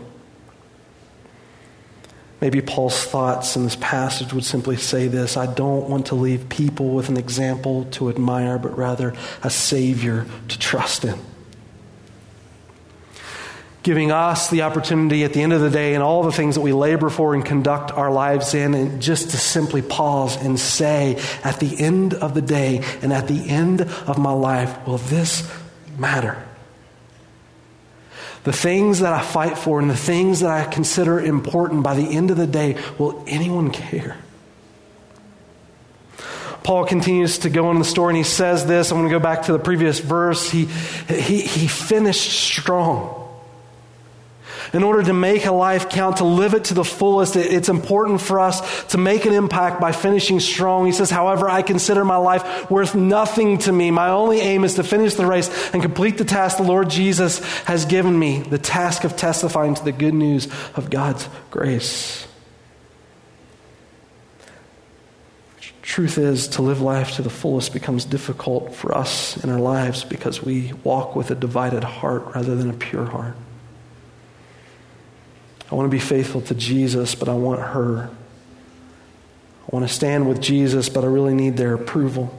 Maybe 2.45 2.61
Paul's 2.61 3.03
thoughts 3.03 3.55
in 3.55 3.63
this 3.63 3.75
passage 3.77 4.31
would 4.31 4.45
simply 4.45 4.77
say 4.77 5.07
this 5.07 5.35
I 5.35 5.51
don't 5.51 5.89
want 5.89 6.05
to 6.07 6.15
leave 6.15 6.47
people 6.47 6.89
with 6.89 7.09
an 7.09 7.17
example 7.17 7.85
to 7.93 8.07
admire, 8.07 8.59
but 8.59 8.77
rather 8.77 9.15
a 9.41 9.49
Savior 9.49 10.27
to 10.49 10.59
trust 10.59 11.05
in. 11.05 11.17
Giving 13.81 14.11
us 14.11 14.51
the 14.51 14.61
opportunity 14.61 15.23
at 15.23 15.33
the 15.33 15.41
end 15.41 15.53
of 15.53 15.61
the 15.61 15.71
day 15.71 15.95
and 15.95 16.03
all 16.03 16.21
the 16.21 16.31
things 16.31 16.53
that 16.53 16.61
we 16.61 16.71
labor 16.71 17.09
for 17.09 17.33
and 17.33 17.43
conduct 17.43 17.89
our 17.89 18.11
lives 18.11 18.53
in, 18.53 18.75
and 18.75 19.01
just 19.01 19.31
to 19.31 19.37
simply 19.37 19.81
pause 19.81 20.35
and 20.35 20.59
say, 20.59 21.19
at 21.43 21.59
the 21.59 21.79
end 21.79 22.13
of 22.13 22.35
the 22.35 22.43
day 22.43 22.83
and 23.01 23.11
at 23.11 23.27
the 23.27 23.49
end 23.49 23.81
of 23.81 24.19
my 24.19 24.33
life, 24.33 24.85
will 24.85 24.99
this 24.99 25.51
matter? 25.97 26.44
The 28.45 28.53
things 28.53 28.99
that 28.99 29.11
I 29.11 29.21
fight 29.21 29.57
for 29.57 29.79
and 29.79 29.89
the 29.89 29.97
things 29.97 30.39
that 30.39 30.51
I 30.51 30.63
consider 30.71 31.19
important 31.19 31.83
by 31.83 31.95
the 31.95 32.15
end 32.15 32.31
of 32.31 32.37
the 32.37 32.47
day, 32.47 32.77
will 32.97 33.23
anyone 33.27 33.71
care? 33.71 34.17
Paul 36.63 36.85
continues 36.85 37.39
to 37.39 37.49
go 37.49 37.67
on 37.67 37.77
the 37.77 37.85
story 37.85 38.11
and 38.11 38.17
he 38.17 38.23
says 38.23 38.65
this. 38.65 38.91
I'm 38.91 38.97
going 38.97 39.09
to 39.09 39.15
go 39.15 39.19
back 39.19 39.43
to 39.43 39.51
the 39.51 39.59
previous 39.59 39.99
verse. 39.99 40.49
He, 40.49 40.65
he, 40.65 41.41
he 41.41 41.67
finished 41.67 42.31
strong 42.31 43.24
in 44.75 44.83
order 44.83 45.01
to 45.01 45.13
make 45.13 45.45
a 45.45 45.51
life 45.53 45.89
count, 45.89 46.17
to 46.17 46.25
live 46.25 46.53
it 46.53 46.65
to 46.65 46.73
the 46.73 46.83
fullest, 46.83 47.37
it's 47.37 47.69
important 47.69 48.19
for 48.19 48.41
us 48.41 48.83
to 48.87 48.97
make 48.97 49.25
an 49.25 49.33
impact 49.33 49.79
by 49.79 49.93
finishing 49.93 50.41
strong. 50.41 50.85
He 50.85 50.91
says, 50.91 51.09
however, 51.09 51.49
I 51.49 51.61
consider 51.61 52.03
my 52.03 52.17
life 52.17 52.69
worth 52.69 52.93
nothing 52.93 53.57
to 53.59 53.71
me. 53.71 53.89
My 53.89 54.09
only 54.09 54.41
aim 54.41 54.65
is 54.65 54.75
to 54.75 54.83
finish 54.83 55.13
the 55.13 55.25
race 55.25 55.49
and 55.73 55.81
complete 55.81 56.17
the 56.17 56.25
task 56.25 56.57
the 56.57 56.63
Lord 56.63 56.89
Jesus 56.89 57.39
has 57.63 57.85
given 57.85 58.19
me 58.19 58.39
the 58.39 58.57
task 58.57 59.05
of 59.05 59.15
testifying 59.15 59.75
to 59.75 59.83
the 59.83 59.93
good 59.93 60.13
news 60.13 60.49
of 60.75 60.89
God's 60.89 61.29
grace. 61.51 62.27
Truth 65.81 66.17
is, 66.17 66.49
to 66.49 66.61
live 66.61 66.81
life 66.81 67.13
to 67.13 67.21
the 67.21 67.29
fullest 67.29 67.71
becomes 67.71 68.03
difficult 68.03 68.75
for 68.75 68.97
us 68.97 69.41
in 69.41 69.49
our 69.49 69.59
lives 69.59 70.03
because 70.03 70.43
we 70.43 70.73
walk 70.83 71.15
with 71.15 71.31
a 71.31 71.35
divided 71.35 71.85
heart 71.85 72.35
rather 72.35 72.55
than 72.55 72.69
a 72.69 72.73
pure 72.73 73.05
heart. 73.05 73.37
I 75.71 75.75
want 75.75 75.87
to 75.87 75.91
be 75.91 75.99
faithful 75.99 76.41
to 76.41 76.55
Jesus, 76.55 77.15
but 77.15 77.27
I 77.27 77.33
want 77.33 77.59
her. 77.59 78.09
I 79.63 79.75
want 79.75 79.87
to 79.87 79.93
stand 79.93 80.27
with 80.27 80.41
Jesus, 80.41 80.89
but 80.89 81.03
I 81.03 81.07
really 81.07 81.33
need 81.33 81.57
their 81.57 81.73
approval. 81.73 82.33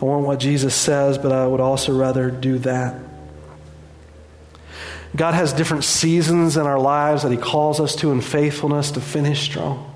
I 0.00 0.04
want 0.04 0.26
what 0.26 0.40
Jesus 0.40 0.74
says, 0.74 1.18
but 1.18 1.32
I 1.32 1.46
would 1.46 1.60
also 1.60 1.96
rather 1.96 2.30
do 2.30 2.58
that. 2.58 2.94
God 5.16 5.34
has 5.34 5.52
different 5.52 5.84
seasons 5.84 6.56
in 6.56 6.66
our 6.66 6.78
lives 6.78 7.22
that 7.22 7.32
He 7.32 7.38
calls 7.38 7.80
us 7.80 7.96
to 7.96 8.12
in 8.12 8.20
faithfulness 8.20 8.92
to 8.92 9.00
finish 9.00 9.42
strong. 9.42 9.89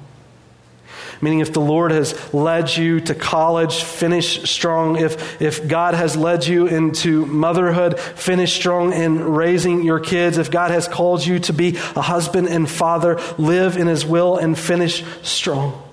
Meaning, 1.25 1.41
if 1.41 1.55
the 1.55 1.61
Lord 1.61 1.91
has 1.91 2.35
led 2.35 2.77
you 2.77 3.01
to 3.01 3.15
college, 3.15 3.83
finish 3.83 4.43
strong. 4.49 4.97
If, 4.97 5.41
if 5.41 5.67
God 5.67 5.95
has 5.95 6.17
led 6.17 6.47
you 6.47 6.67
into 6.67 7.25
motherhood, 7.25 7.99
finish 7.99 8.53
strong 8.53 8.93
in 8.93 9.25
raising 9.25 9.83
your 9.83 10.01
kids. 10.01 10.37
If 10.37 10.51
God 10.51 10.71
has 10.71 10.87
called 10.87 11.25
you 11.25 11.39
to 11.41 11.55
be 11.55 11.77
a 11.97 12.03
husband 12.03 12.49
and 12.49 12.69
father, 12.69 13.19
live 13.39 13.79
in 13.79 13.87
His 13.87 14.05
will 14.05 14.37
and 14.37 14.59
finish 14.59 15.03
strong. 15.23 15.84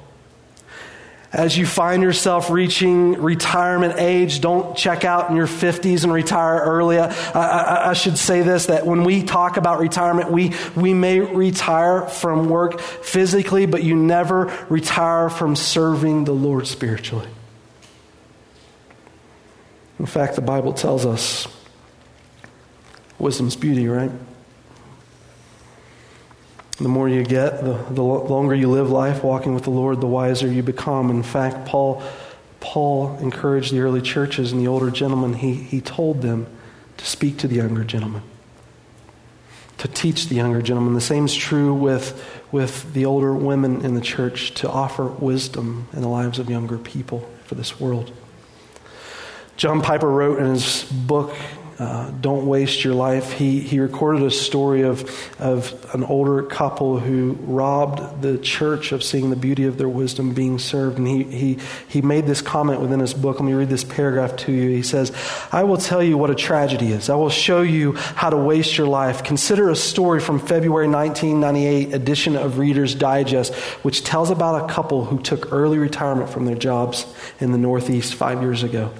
As 1.34 1.58
you 1.58 1.66
find 1.66 2.04
yourself 2.04 2.50
reaching 2.50 3.14
retirement 3.14 3.96
age, 3.98 4.42
don't 4.42 4.76
check 4.76 5.06
out 5.06 5.30
in 5.30 5.38
your 5.38 5.48
50s 5.48 6.04
and 6.04 6.12
retire 6.12 6.60
early. 6.60 7.00
I, 7.00 7.08
I, 7.34 7.90
I, 7.92 7.94
should 7.94 8.18
say 8.18 8.42
this 8.42 8.66
that 8.66 8.86
when 8.86 9.06
we 9.06 9.24
talk 9.24 9.56
about 9.56 9.80
retirement, 9.80 10.30
we, 10.30 10.54
we 10.76 10.94
may 10.94 11.22
retire 11.22 12.02
from 12.02 12.50
work 12.50 12.82
physically, 12.82 13.66
but 13.66 13.82
you 13.82 13.96
never 13.96 14.54
retire 14.68 15.30
from 15.30 15.56
serving 15.56 16.26
the 16.26 16.34
Lord 16.34 16.68
spiritually. 16.68 17.30
In 20.00 20.08
fact, 20.08 20.36
the 20.36 20.42
Bible 20.42 20.74
tells 20.74 21.06
us 21.06 21.48
wisdom's 23.20 23.56
beauty, 23.56 23.88
right? 23.88 24.12
The 26.82 26.90
more 26.90 27.08
you 27.08 27.24
get, 27.24 27.64
the, 27.64 27.74
the 27.92 28.02
longer 28.02 28.56
you 28.56 28.68
live 28.70 28.90
life 28.90 29.24
walking 29.24 29.54
with 29.54 29.64
the 29.64 29.70
Lord, 29.70 30.02
the 30.02 30.08
wiser 30.08 30.52
you 30.52 30.64
become. 30.64 31.12
In 31.12 31.22
fact, 31.22 31.68
Paul, 31.68 32.02
Paul 32.60 33.18
encouraged 33.20 33.72
the 33.72 33.82
early 33.82 34.02
churches 34.02 34.52
and 34.52 34.60
the 34.60 34.68
older 34.68 34.90
gentlemen, 34.90 35.34
he, 35.34 35.54
he 35.54 35.80
told 35.80 36.22
them 36.22 36.48
to 36.98 37.06
speak 37.06 37.38
to 37.38 37.48
the 37.48 37.56
younger 37.56 37.84
gentlemen, 37.84 38.24
to 39.78 39.88
teach 39.88 40.28
the 40.28 40.36
younger 40.36 40.62
gentlemen. 40.62 40.96
The 40.96 41.02
same 41.02 41.26
is 41.26 41.36
true 41.36 41.74
with, 41.74 42.42
with 42.52 42.92
the 42.94 43.06
older 43.06 43.34
women 43.34 43.86
in 43.86 43.94
the 43.94 44.02
church, 44.02 44.56
to 44.56 44.70
offer 44.70 45.06
wisdom 45.06 45.88
in 45.94 46.02
the 46.02 46.08
lives 46.08 46.40
of 46.40 46.50
younger 46.50 46.80
people 46.80 47.30
for 47.46 47.54
this 47.54 47.80
world. 47.80 48.12
John 49.56 49.82
Piper 49.82 50.10
wrote 50.10 50.40
in 50.40 50.48
his 50.48 50.84
book, 50.92 51.36
uh, 51.82 52.12
don't 52.22 52.46
waste 52.46 52.84
your 52.84 52.94
life. 52.94 53.32
He, 53.32 53.60
he 53.60 53.80
recorded 53.80 54.22
a 54.22 54.30
story 54.30 54.84
of, 54.84 55.10
of 55.40 55.74
an 55.96 56.04
older 56.04 56.44
couple 56.44 57.00
who 57.00 57.32
robbed 57.42 58.22
the 58.22 58.38
church 58.38 58.92
of 58.92 59.04
seeing 59.04 59.32
the 59.32 59.36
beauty 59.36 59.66
of 59.66 59.80
their 59.80 59.90
wisdom 59.90 60.36
being 60.36 60.60
served. 60.60 61.00
And 61.00 61.08
he, 61.08 61.24
he, 61.24 61.58
he 61.88 62.04
made 62.04 62.28
this 62.28 62.40
comment 62.40 62.82
within 62.82 63.00
his 63.00 63.16
book. 63.16 63.40
Let 63.40 63.48
me 63.48 63.54
read 63.54 63.70
this 63.70 63.84
paragraph 63.84 64.36
to 64.38 64.52
you. 64.52 64.70
He 64.70 64.84
says, 64.84 65.12
I 65.52 65.64
will 65.64 65.78
tell 65.78 66.04
you 66.04 66.20
what 66.20 66.30
a 66.30 66.36
tragedy 66.36 66.92
is. 66.92 67.10
I 67.10 67.16
will 67.16 67.32
show 67.32 67.64
you 67.64 67.94
how 67.94 68.30
to 68.30 68.38
waste 68.38 68.78
your 68.78 68.86
life. 68.86 69.24
Consider 69.24 69.72
a 69.72 69.76
story 69.76 70.20
from 70.20 70.38
February 70.38 70.88
1998 70.88 71.96
edition 71.96 72.36
of 72.36 72.60
Reader's 72.60 72.94
Digest, 72.94 73.56
which 73.82 74.04
tells 74.04 74.30
about 74.30 74.70
a 74.70 74.72
couple 74.72 75.06
who 75.06 75.20
took 75.20 75.52
early 75.52 75.80
retirement 75.80 76.30
from 76.30 76.46
their 76.46 76.54
jobs 76.54 77.08
in 77.40 77.52
the 77.52 77.58
Northeast 77.58 78.14
five 78.14 78.44
years 78.44 78.62
ago 78.62 78.94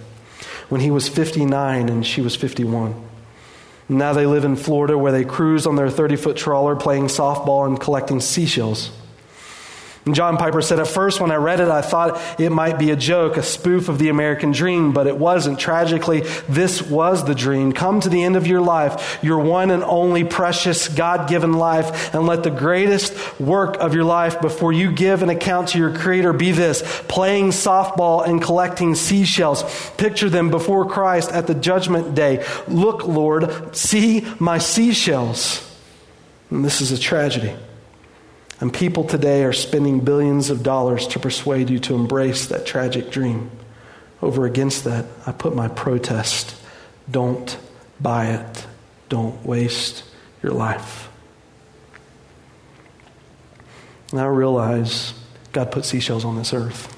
when 0.72 0.80
he 0.80 0.90
was 0.90 1.10
59 1.10 1.90
and 1.90 2.08
she 2.08 2.22
was 2.22 2.34
51. 2.34 2.96
Now 3.90 4.14
they 4.14 4.26
live 4.26 4.46
in 4.46 4.56
Florida 4.56 4.98
where 4.98 5.12
they 5.12 5.26
cruise 5.26 5.68
on 5.68 5.76
their 5.76 5.90
30 5.90 6.16
foot 6.16 6.38
trawler 6.38 6.78
playing 6.78 7.08
softball 7.08 7.68
and 7.68 7.78
collecting 7.78 8.22
seashells. 8.22 8.90
And 10.06 10.16
John 10.16 10.38
Piper 10.38 10.64
said, 10.64 10.80
At 10.80 10.88
first, 10.88 11.22
when 11.22 11.32
I 11.32 11.36
read 11.36 11.60
it, 11.60 11.68
I 11.68 11.84
thought 11.84 12.20
it 12.40 12.52
might 12.52 12.80
be 12.80 12.90
a 12.90 12.96
joke, 12.96 13.38
a 13.38 13.44
spoof 13.44 13.88
of 13.88 14.00
the 14.00 14.10
American 14.10 14.52
dream, 14.52 14.94
but 14.94 15.06
it 15.06 15.16
wasn't. 15.16 15.60
Tragically, 15.60 16.22
this 16.50 16.82
was 16.82 17.24
the 17.24 17.36
dream. 17.36 17.72
Come 17.72 18.00
to 18.00 18.10
the 18.10 18.24
end 18.24 18.36
of 18.36 18.48
your 18.48 18.62
life, 18.62 19.20
your 19.22 19.38
one 19.38 19.70
and 19.70 19.84
only 19.84 20.24
precious 20.24 20.88
God 20.88 21.30
given 21.30 21.54
life, 21.54 22.16
and 22.16 22.26
let 22.26 22.42
the 22.42 22.50
greatest 22.50 23.40
work 23.40 23.78
of 23.78 23.94
your 23.94 24.04
life 24.04 24.42
before 24.42 24.74
you 24.74 24.92
give 24.92 25.22
an 25.22 25.30
account 25.30 25.70
to 25.70 25.78
your 25.78 25.96
Creator 25.96 26.34
be 26.34 26.52
this 26.52 26.82
playing 27.08 27.50
softball 27.50 28.28
and 28.28 28.42
collecting 28.42 28.96
seashells. 28.96 29.64
Picture 29.98 30.30
them 30.30 30.50
before 30.50 30.90
Christ 30.90 31.32
at 31.32 31.46
the 31.46 31.54
judgment 31.54 32.16
day. 32.16 32.44
Look, 32.68 33.06
Lord, 33.06 33.76
see 33.76 34.28
my 34.40 34.58
seashells. 34.58 35.68
And 36.50 36.66
this 36.66 36.82
is 36.82 36.92
a 36.92 36.98
tragedy. 36.98 37.56
And 38.62 38.72
people 38.72 39.04
today 39.04 39.44
are 39.44 39.54
spending 39.54 40.02
billions 40.02 40.52
of 40.52 40.62
dollars 40.62 41.08
to 41.08 41.20
persuade 41.20 41.72
you 41.72 41.80
to 41.80 41.96
embrace 41.96 42.46
that 42.46 42.66
tragic 42.66 43.10
dream. 43.10 43.50
Over 44.22 44.46
against 44.46 44.84
that, 44.84 45.06
I 45.26 45.32
put 45.32 45.56
my 45.56 45.68
protest. 45.68 46.56
Don't 47.10 47.58
buy 48.00 48.28
it. 48.28 48.68
Don't 49.10 49.44
waste 49.44 50.04
your 50.44 50.52
life. 50.52 51.10
And 54.12 54.22
I 54.22 54.26
realize 54.26 55.16
God 55.54 55.72
put 55.72 55.84
seashells 55.84 56.24
on 56.24 56.36
this 56.38 56.54
earth, 56.54 56.96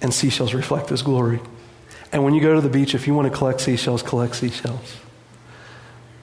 and 0.00 0.14
seashells 0.14 0.54
reflect 0.54 0.90
His 0.90 1.02
glory. 1.02 1.40
And 2.12 2.22
when 2.22 2.34
you 2.34 2.40
go 2.40 2.54
to 2.54 2.60
the 2.60 2.68
beach, 2.68 2.94
if 2.94 3.08
you 3.08 3.14
want 3.14 3.30
to 3.30 3.36
collect 3.36 3.60
seashells, 3.60 4.02
collect 4.02 4.36
seashells. 4.36 4.96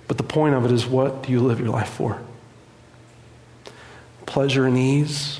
But 0.07 0.17
the 0.17 0.23
point 0.23 0.55
of 0.55 0.63
it 0.63 0.71
is 0.71 0.85
what 0.85 1.23
do 1.23 1.31
you 1.31 1.41
live 1.41 1.59
your 1.59 1.69
life 1.69 1.89
for? 1.89 2.21
Pleasure 4.29 4.67
and 4.67 4.77
ease, 4.77 5.39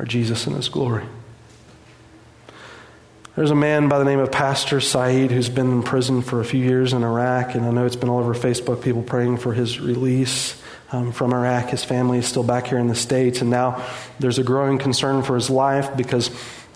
are 0.00 0.04
Jesus 0.04 0.48
and 0.48 0.56
His 0.56 0.68
glory? 0.68 1.04
There's 3.36 3.52
a 3.52 3.54
man 3.54 3.88
by 3.88 4.00
the 4.00 4.04
name 4.04 4.18
of 4.18 4.32
Pastor 4.32 4.80
Saeed 4.80 5.30
who's 5.30 5.48
been 5.48 5.70
in 5.70 5.82
prison 5.84 6.20
for 6.20 6.40
a 6.40 6.44
few 6.44 6.64
years 6.64 6.92
in 6.92 7.04
Iraq, 7.04 7.54
and 7.54 7.64
I 7.64 7.70
know 7.70 7.86
it's 7.86 7.94
been 7.94 8.08
all 8.08 8.18
over 8.18 8.34
Facebook, 8.34 8.82
people 8.82 9.04
praying 9.04 9.36
for 9.36 9.52
his 9.52 9.78
release 9.78 10.60
um, 10.90 11.12
from 11.12 11.32
Iraq. 11.32 11.68
His 11.68 11.84
family 11.84 12.18
is 12.18 12.26
still 12.26 12.42
back 12.42 12.66
here 12.66 12.78
in 12.78 12.88
the 12.88 12.96
States, 12.96 13.40
and 13.40 13.50
now 13.50 13.86
there's 14.18 14.40
a 14.40 14.42
growing 14.42 14.78
concern 14.78 15.22
for 15.22 15.36
his 15.36 15.48
life 15.48 15.96
because 15.96 16.28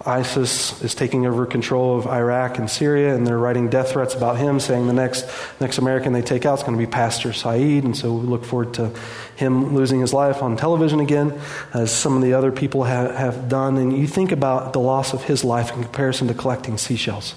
ISIS 0.07 0.83
is 0.83 0.95
taking 0.95 1.25
over 1.27 1.47
control 1.47 1.99
of 1.99 2.07
Iraq 2.07 2.59
and 2.59 2.69
Syria, 2.69 3.15
and 3.15 3.27
they're 3.27 3.39
writing 3.39 3.71
death 3.71 3.93
threats 3.93 4.15
about 4.15 4.37
him, 4.37 4.61
saying 4.61 4.87
the 4.87 4.93
next, 4.93 5.27
next 5.61 5.79
American 5.79 6.13
they 6.13 6.23
take 6.23 6.45
out 6.45 6.59
is 6.59 6.65
going 6.65 6.77
to 6.77 6.79
be 6.79 6.91
Pastor 6.91 7.33
Saeed. 7.33 7.85
And 7.85 7.97
so 7.97 8.13
we 8.13 8.27
look 8.27 8.45
forward 8.45 8.75
to 8.75 8.93
him 9.37 9.75
losing 9.75 10.01
his 10.01 10.13
life 10.13 10.43
on 10.43 10.57
television 10.57 11.01
again, 11.01 11.39
as 11.73 11.91
some 11.91 12.17
of 12.17 12.23
the 12.23 12.35
other 12.35 12.53
people 12.53 12.85
have, 12.85 13.15
have 13.15 13.49
done. 13.49 13.77
And 13.79 13.97
you 13.97 14.07
think 14.07 14.33
about 14.33 14.73
the 14.73 14.81
loss 14.81 15.13
of 15.13 15.25
his 15.25 15.45
life 15.45 15.73
in 15.75 15.83
comparison 15.83 16.29
to 16.29 16.35
collecting 16.35 16.77
seashells. 16.77 17.35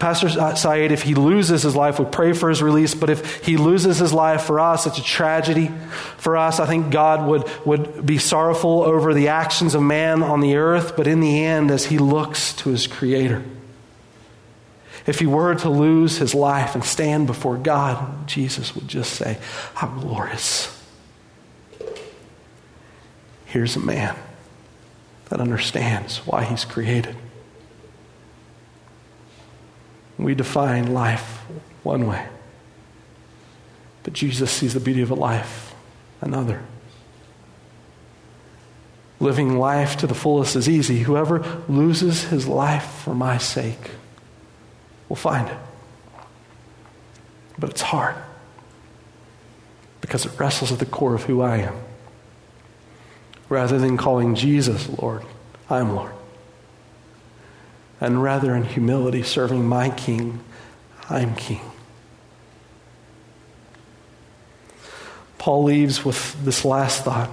Pastor 0.00 0.30
Saeed, 0.56 0.92
if 0.92 1.02
he 1.02 1.14
loses 1.14 1.62
his 1.62 1.76
life, 1.76 1.98
we 1.98 2.06
pray 2.06 2.32
for 2.32 2.48
his 2.48 2.62
release. 2.62 2.94
But 2.94 3.10
if 3.10 3.44
he 3.44 3.58
loses 3.58 3.98
his 3.98 4.14
life 4.14 4.44
for 4.44 4.58
us, 4.58 4.86
it's 4.86 4.96
a 4.96 5.02
tragedy 5.02 5.70
for 6.16 6.38
us. 6.38 6.58
I 6.58 6.66
think 6.66 6.90
God 6.90 7.28
would, 7.28 7.46
would 7.66 8.06
be 8.06 8.16
sorrowful 8.16 8.82
over 8.82 9.12
the 9.12 9.28
actions 9.28 9.74
of 9.74 9.82
man 9.82 10.22
on 10.22 10.40
the 10.40 10.56
earth, 10.56 10.96
but 10.96 11.06
in 11.06 11.20
the 11.20 11.44
end, 11.44 11.70
as 11.70 11.84
he 11.84 11.98
looks 11.98 12.54
to 12.54 12.70
his 12.70 12.86
Creator, 12.86 13.44
if 15.06 15.18
he 15.18 15.26
were 15.26 15.54
to 15.56 15.68
lose 15.68 16.16
his 16.16 16.34
life 16.34 16.74
and 16.74 16.82
stand 16.82 17.26
before 17.26 17.58
God, 17.58 18.26
Jesus 18.26 18.74
would 18.74 18.88
just 18.88 19.12
say, 19.12 19.38
How 19.74 19.88
glorious. 19.88 20.82
Here's 23.44 23.76
a 23.76 23.80
man 23.80 24.16
that 25.28 25.40
understands 25.40 26.18
why 26.18 26.44
he's 26.44 26.64
created. 26.64 27.16
We 30.20 30.34
define 30.34 30.92
life 30.92 31.38
one 31.82 32.06
way, 32.06 32.26
but 34.02 34.12
Jesus 34.12 34.50
sees 34.50 34.74
the 34.74 34.80
beauty 34.80 35.00
of 35.00 35.10
a 35.10 35.14
life 35.14 35.74
another. 36.20 36.62
Living 39.18 39.58
life 39.58 39.96
to 39.98 40.06
the 40.06 40.14
fullest 40.14 40.56
is 40.56 40.68
easy. 40.68 41.00
Whoever 41.00 41.40
loses 41.68 42.24
his 42.24 42.46
life 42.46 42.84
for 43.02 43.14
my 43.14 43.38
sake 43.38 43.92
will 45.08 45.16
find 45.16 45.48
it. 45.48 45.56
But 47.58 47.70
it's 47.70 47.82
hard 47.82 48.16
because 50.02 50.26
it 50.26 50.38
wrestles 50.38 50.70
at 50.70 50.80
the 50.80 50.86
core 50.86 51.14
of 51.14 51.24
who 51.24 51.40
I 51.40 51.58
am. 51.58 51.76
Rather 53.48 53.78
than 53.78 53.96
calling 53.96 54.34
Jesus 54.34 54.86
Lord, 55.00 55.24
I 55.70 55.80
am 55.80 55.94
Lord 55.94 56.12
and 58.00 58.22
rather 58.22 58.54
in 58.54 58.64
humility, 58.64 59.22
serving 59.22 59.66
my 59.66 59.90
King, 59.90 60.40
I'm 61.08 61.34
King. 61.34 61.60
Paul 65.38 65.64
leaves 65.64 66.04
with 66.04 66.42
this 66.44 66.64
last 66.64 67.04
thought. 67.04 67.30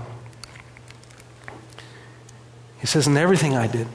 He 2.80 2.88
says, 2.88 3.08
In 3.08 3.18
everything 3.18 3.56
I 3.56 3.68
did, 3.68 3.88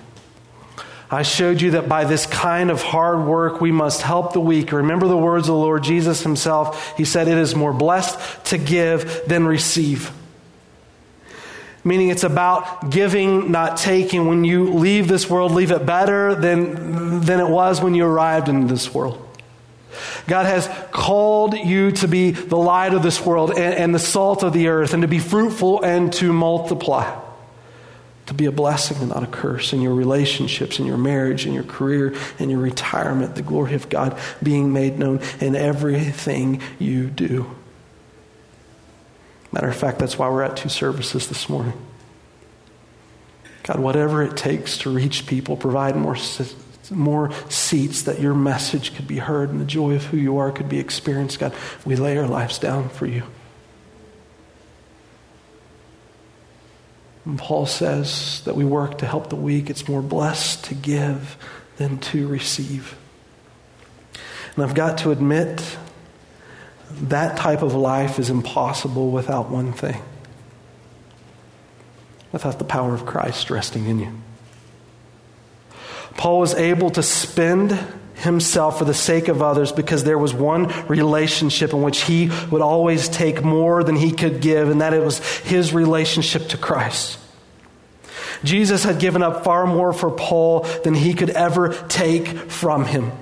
I 1.10 1.22
showed 1.22 1.60
you 1.60 1.72
that 1.72 1.88
by 1.88 2.04
this 2.04 2.26
kind 2.26 2.70
of 2.70 2.82
hard 2.82 3.26
work 3.26 3.60
we 3.60 3.72
must 3.72 4.00
help 4.00 4.32
the 4.32 4.40
weak. 4.40 4.72
Remember 4.72 5.08
the 5.08 5.16
words 5.16 5.48
of 5.48 5.54
the 5.54 5.60
Lord 5.60 5.82
Jesus 5.82 6.22
himself. 6.22 6.96
He 6.96 7.04
said, 7.04 7.28
It 7.28 7.38
is 7.38 7.54
more 7.54 7.72
blessed 7.72 8.46
to 8.46 8.58
give 8.58 9.22
than 9.26 9.46
receive 9.46 10.10
meaning 11.84 12.10
it's 12.10 12.24
about 12.24 12.90
giving, 12.90 13.50
not 13.50 13.76
taking. 13.76 14.26
When 14.26 14.44
you 14.44 14.72
leave 14.72 15.08
this 15.08 15.28
world, 15.28 15.52
leave 15.52 15.70
it 15.70 15.84
better 15.84 16.34
than, 16.34 17.20
than 17.20 17.40
it 17.40 17.48
was 17.48 17.80
when 17.80 17.94
you 17.94 18.04
arrived 18.04 18.48
in 18.48 18.66
this 18.66 18.94
world. 18.94 19.28
God 20.26 20.46
has 20.46 20.68
called 20.90 21.54
you 21.54 21.90
to 21.92 22.08
be 22.08 22.30
the 22.30 22.56
light 22.56 22.94
of 22.94 23.02
this 23.02 23.24
world 23.24 23.50
and, 23.50 23.74
and 23.74 23.94
the 23.94 23.98
salt 23.98 24.42
of 24.42 24.52
the 24.52 24.68
earth, 24.68 24.94
and 24.94 25.02
to 25.02 25.08
be 25.08 25.18
fruitful 25.18 25.82
and 25.82 26.12
to 26.14 26.32
multiply. 26.32 27.20
To 28.26 28.34
be 28.34 28.46
a 28.46 28.52
blessing 28.52 28.98
and 28.98 29.08
not 29.08 29.24
a 29.24 29.26
curse 29.26 29.72
in 29.72 29.82
your 29.82 29.94
relationships, 29.94 30.78
in 30.78 30.86
your 30.86 30.96
marriage, 30.96 31.44
in 31.44 31.52
your 31.52 31.64
career, 31.64 32.14
in 32.38 32.50
your 32.50 32.60
retirement, 32.60 33.34
the 33.34 33.42
glory 33.42 33.74
of 33.74 33.88
God 33.88 34.16
being 34.42 34.72
made 34.72 34.98
known 34.98 35.20
in 35.40 35.56
everything 35.56 36.62
you 36.78 37.08
do. 37.08 37.50
Matter 39.52 39.68
of 39.68 39.76
fact, 39.76 39.98
that's 39.98 40.18
why 40.18 40.28
we're 40.28 40.42
at 40.42 40.56
two 40.56 40.70
services 40.70 41.28
this 41.28 41.48
morning. 41.48 41.74
God, 43.64 43.78
whatever 43.78 44.22
it 44.22 44.36
takes 44.36 44.78
to 44.78 44.90
reach 44.90 45.26
people, 45.26 45.56
provide 45.56 45.94
more, 45.94 46.16
more 46.90 47.30
seats 47.48 48.02
that 48.02 48.18
your 48.20 48.34
message 48.34 48.94
could 48.94 49.06
be 49.06 49.18
heard 49.18 49.50
and 49.50 49.60
the 49.60 49.64
joy 49.64 49.94
of 49.94 50.04
who 50.06 50.16
you 50.16 50.38
are 50.38 50.50
could 50.50 50.68
be 50.68 50.78
experienced. 50.78 51.38
God, 51.38 51.54
we 51.84 51.94
lay 51.94 52.16
our 52.16 52.26
lives 52.26 52.58
down 52.58 52.88
for 52.88 53.06
you. 53.06 53.22
And 57.24 57.38
Paul 57.38 57.66
says 57.66 58.42
that 58.46 58.56
we 58.56 58.64
work 58.64 58.98
to 58.98 59.06
help 59.06 59.28
the 59.28 59.36
weak. 59.36 59.70
It's 59.70 59.86
more 59.86 60.02
blessed 60.02 60.64
to 60.64 60.74
give 60.74 61.36
than 61.76 61.98
to 61.98 62.26
receive. 62.26 62.96
And 64.56 64.64
I've 64.64 64.74
got 64.74 64.98
to 64.98 65.12
admit 65.12 65.76
that 67.08 67.36
type 67.36 67.62
of 67.62 67.74
life 67.74 68.18
is 68.18 68.30
impossible 68.30 69.10
without 69.10 69.50
one 69.50 69.72
thing 69.72 70.00
without 72.32 72.58
the 72.58 72.64
power 72.64 72.94
of 72.94 73.06
Christ 73.06 73.50
resting 73.50 73.86
in 73.86 74.00
you. 74.00 74.12
Paul 76.16 76.40
was 76.40 76.54
able 76.54 76.90
to 76.90 77.02
spend 77.02 77.78
himself 78.16 78.78
for 78.78 78.84
the 78.84 78.94
sake 78.94 79.28
of 79.28 79.42
others 79.42 79.72
because 79.72 80.04
there 80.04 80.18
was 80.18 80.32
one 80.32 80.66
relationship 80.86 81.72
in 81.72 81.82
which 81.82 82.02
he 82.02 82.30
would 82.50 82.62
always 82.62 83.08
take 83.08 83.42
more 83.42 83.82
than 83.84 83.96
he 83.96 84.12
could 84.12 84.40
give, 84.40 84.68
and 84.70 84.80
that 84.80 84.94
it 84.94 85.02
was 85.02 85.18
his 85.40 85.72
relationship 85.72 86.48
to 86.48 86.56
Christ. 86.56 87.18
Jesus 88.44 88.84
had 88.84 88.98
given 88.98 89.22
up 89.22 89.44
far 89.44 89.66
more 89.66 89.92
for 89.92 90.10
Paul 90.10 90.60
than 90.84 90.94
he 90.94 91.14
could 91.14 91.30
ever 91.30 91.74
take 91.88 92.26
from 92.28 92.84
him. 92.84 93.12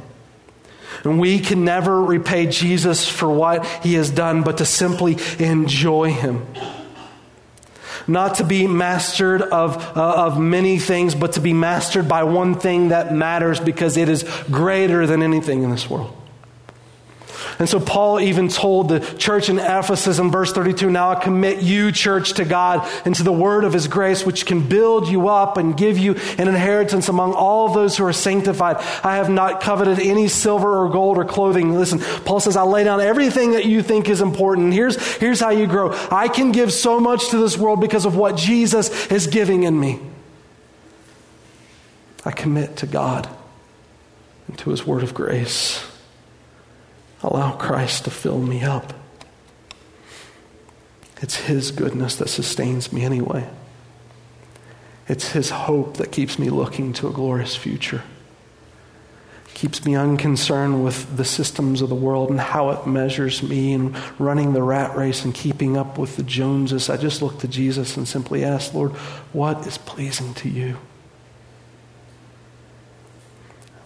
And 1.04 1.18
we 1.18 1.38
can 1.38 1.64
never 1.64 2.02
repay 2.02 2.46
Jesus 2.46 3.08
for 3.08 3.30
what 3.30 3.64
he 3.82 3.94
has 3.94 4.10
done, 4.10 4.42
but 4.42 4.58
to 4.58 4.64
simply 4.64 5.16
enjoy 5.38 6.12
him. 6.12 6.46
Not 8.06 8.36
to 8.36 8.44
be 8.44 8.66
mastered 8.66 9.42
of, 9.42 9.76
uh, 9.96 10.26
of 10.26 10.38
many 10.38 10.78
things, 10.78 11.14
but 11.14 11.32
to 11.32 11.40
be 11.40 11.52
mastered 11.52 12.08
by 12.08 12.24
one 12.24 12.54
thing 12.54 12.88
that 12.88 13.14
matters 13.14 13.60
because 13.60 13.96
it 13.96 14.08
is 14.08 14.24
greater 14.50 15.06
than 15.06 15.22
anything 15.22 15.62
in 15.62 15.70
this 15.70 15.88
world. 15.88 16.16
And 17.60 17.68
so 17.68 17.78
Paul 17.78 18.18
even 18.20 18.48
told 18.48 18.88
the 18.88 19.00
church 19.00 19.50
in 19.50 19.58
Ephesus 19.58 20.18
in 20.18 20.30
verse 20.30 20.50
32 20.50 20.88
Now 20.88 21.10
I 21.10 21.14
commit 21.22 21.62
you, 21.62 21.92
church, 21.92 22.32
to 22.34 22.46
God 22.46 22.88
and 23.04 23.14
to 23.16 23.22
the 23.22 23.32
word 23.32 23.64
of 23.64 23.74
his 23.74 23.86
grace, 23.86 24.24
which 24.24 24.46
can 24.46 24.66
build 24.66 25.08
you 25.08 25.28
up 25.28 25.58
and 25.58 25.76
give 25.76 25.98
you 25.98 26.14
an 26.38 26.48
inheritance 26.48 27.10
among 27.10 27.34
all 27.34 27.68
those 27.68 27.98
who 27.98 28.06
are 28.06 28.14
sanctified. 28.14 28.76
I 29.04 29.16
have 29.16 29.28
not 29.28 29.60
coveted 29.60 29.98
any 29.98 30.26
silver 30.26 30.86
or 30.86 30.88
gold 30.88 31.18
or 31.18 31.26
clothing. 31.26 31.74
Listen, 31.74 31.98
Paul 32.24 32.40
says, 32.40 32.56
I 32.56 32.62
lay 32.62 32.82
down 32.82 33.02
everything 33.02 33.52
that 33.52 33.66
you 33.66 33.82
think 33.82 34.08
is 34.08 34.22
important. 34.22 34.72
Here's, 34.72 34.96
here's 35.18 35.40
how 35.40 35.50
you 35.50 35.66
grow. 35.66 35.92
I 36.10 36.28
can 36.28 36.52
give 36.52 36.72
so 36.72 36.98
much 36.98 37.28
to 37.28 37.36
this 37.36 37.58
world 37.58 37.82
because 37.82 38.06
of 38.06 38.16
what 38.16 38.38
Jesus 38.38 39.08
is 39.08 39.26
giving 39.26 39.64
in 39.64 39.78
me. 39.78 40.00
I 42.24 42.30
commit 42.30 42.76
to 42.78 42.86
God 42.86 43.28
and 44.48 44.56
to 44.60 44.70
his 44.70 44.86
word 44.86 45.02
of 45.02 45.12
grace. 45.12 45.89
Allow 47.22 47.52
Christ 47.52 48.04
to 48.04 48.10
fill 48.10 48.40
me 48.40 48.62
up. 48.62 48.94
It's 51.20 51.36
His 51.36 51.70
goodness 51.70 52.16
that 52.16 52.28
sustains 52.28 52.92
me 52.92 53.04
anyway. 53.04 53.48
It's 55.06 55.32
His 55.32 55.50
hope 55.50 55.98
that 55.98 56.12
keeps 56.12 56.38
me 56.38 56.48
looking 56.48 56.92
to 56.94 57.08
a 57.08 57.12
glorious 57.12 57.54
future. 57.54 58.02
Keeps 59.52 59.84
me 59.84 59.94
unconcerned 59.94 60.82
with 60.82 61.18
the 61.18 61.24
systems 61.24 61.82
of 61.82 61.90
the 61.90 61.94
world 61.94 62.30
and 62.30 62.40
how 62.40 62.70
it 62.70 62.86
measures 62.86 63.42
me 63.42 63.74
and 63.74 63.94
running 64.18 64.54
the 64.54 64.62
rat 64.62 64.96
race 64.96 65.24
and 65.24 65.34
keeping 65.34 65.76
up 65.76 65.98
with 65.98 66.16
the 66.16 66.22
Joneses. 66.22 66.88
I 66.88 66.96
just 66.96 67.20
look 67.20 67.40
to 67.40 67.48
Jesus 67.48 67.98
and 67.98 68.08
simply 68.08 68.42
ask, 68.42 68.72
Lord, 68.72 68.92
what 69.32 69.66
is 69.66 69.76
pleasing 69.76 70.32
to 70.34 70.48
you? 70.48 70.78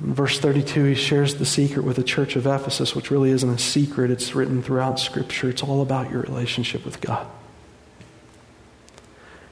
In 0.01 0.15
verse 0.15 0.39
32, 0.39 0.85
he 0.85 0.95
shares 0.95 1.37
the 1.37 1.47
secret 1.47 1.85
with 1.85 1.97
the 1.97 2.05
church 2.05 2.37
of 2.37 2.47
Ephesus, 2.47 2.95
which 2.95 3.11
really 3.11 3.31
isn't 3.31 3.49
a 3.49 3.59
secret. 3.59 4.11
It's 4.11 4.35
written 4.35 4.63
throughout 4.63 4.99
Scripture. 4.99 5.49
It's 5.49 5.63
all 5.63 5.83
about 5.83 6.11
your 6.11 6.23
relationship 6.23 6.85
with 6.85 7.01
God. 7.01 7.27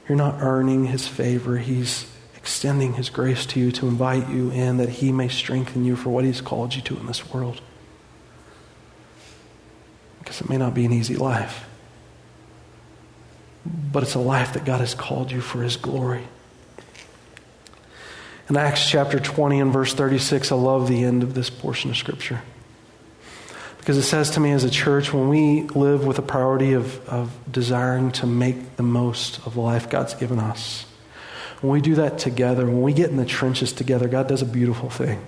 You're 0.07 0.17
not 0.17 0.41
earning 0.41 0.85
his 0.87 1.07
favor. 1.07 1.57
He's 1.57 2.07
extending 2.35 2.95
his 2.95 3.09
grace 3.09 3.45
to 3.45 3.59
you 3.59 3.71
to 3.71 3.87
invite 3.87 4.29
you 4.29 4.51
in 4.51 4.75
that 4.75 4.89
he 4.89 5.13
may 5.13 5.29
strengthen 5.29 5.85
you 5.85 5.95
for 5.95 6.09
what 6.09 6.25
he's 6.25 6.41
called 6.41 6.75
you 6.75 6.81
to 6.81 6.97
in 6.97 7.05
this 7.05 7.31
world. 7.31 7.61
Because 10.19 10.41
it 10.41 10.49
may 10.49 10.57
not 10.57 10.73
be 10.73 10.83
an 10.83 10.91
easy 10.91 11.15
life, 11.15 11.65
but 13.65 14.03
it's 14.03 14.15
a 14.15 14.19
life 14.19 14.51
that 14.53 14.65
God 14.65 14.81
has 14.81 14.93
called 14.93 15.31
you 15.31 15.39
for 15.39 15.63
his 15.63 15.77
glory. 15.77 16.27
In 18.49 18.57
Acts 18.57 18.89
chapter 18.89 19.19
20 19.19 19.61
and 19.61 19.71
verse 19.71 19.93
36, 19.93 20.51
I 20.51 20.55
love 20.55 20.89
the 20.89 21.03
end 21.03 21.23
of 21.23 21.33
this 21.33 21.49
portion 21.49 21.89
of 21.89 21.97
Scripture. 21.97 22.41
Because 23.77 23.97
it 23.97 24.03
says 24.03 24.31
to 24.31 24.39
me 24.39 24.51
as 24.51 24.63
a 24.63 24.69
church, 24.69 25.13
when 25.13 25.29
we 25.29 25.61
live 25.61 26.05
with 26.05 26.19
a 26.19 26.21
priority 26.21 26.73
of, 26.73 27.07
of 27.07 27.31
desiring 27.49 28.11
to 28.13 28.27
make 28.27 28.75
the 28.75 28.83
most 28.83 29.45
of 29.45 29.53
the 29.53 29.61
life 29.61 29.89
God's 29.89 30.13
given 30.13 30.39
us, 30.39 30.85
when 31.61 31.71
we 31.71 31.81
do 31.81 31.95
that 31.95 32.17
together, 32.17 32.65
when 32.65 32.81
we 32.81 32.93
get 32.93 33.09
in 33.09 33.15
the 33.17 33.25
trenches 33.25 33.71
together, 33.71 34.09
God 34.09 34.27
does 34.27 34.41
a 34.41 34.45
beautiful 34.45 34.89
thing. 34.89 35.23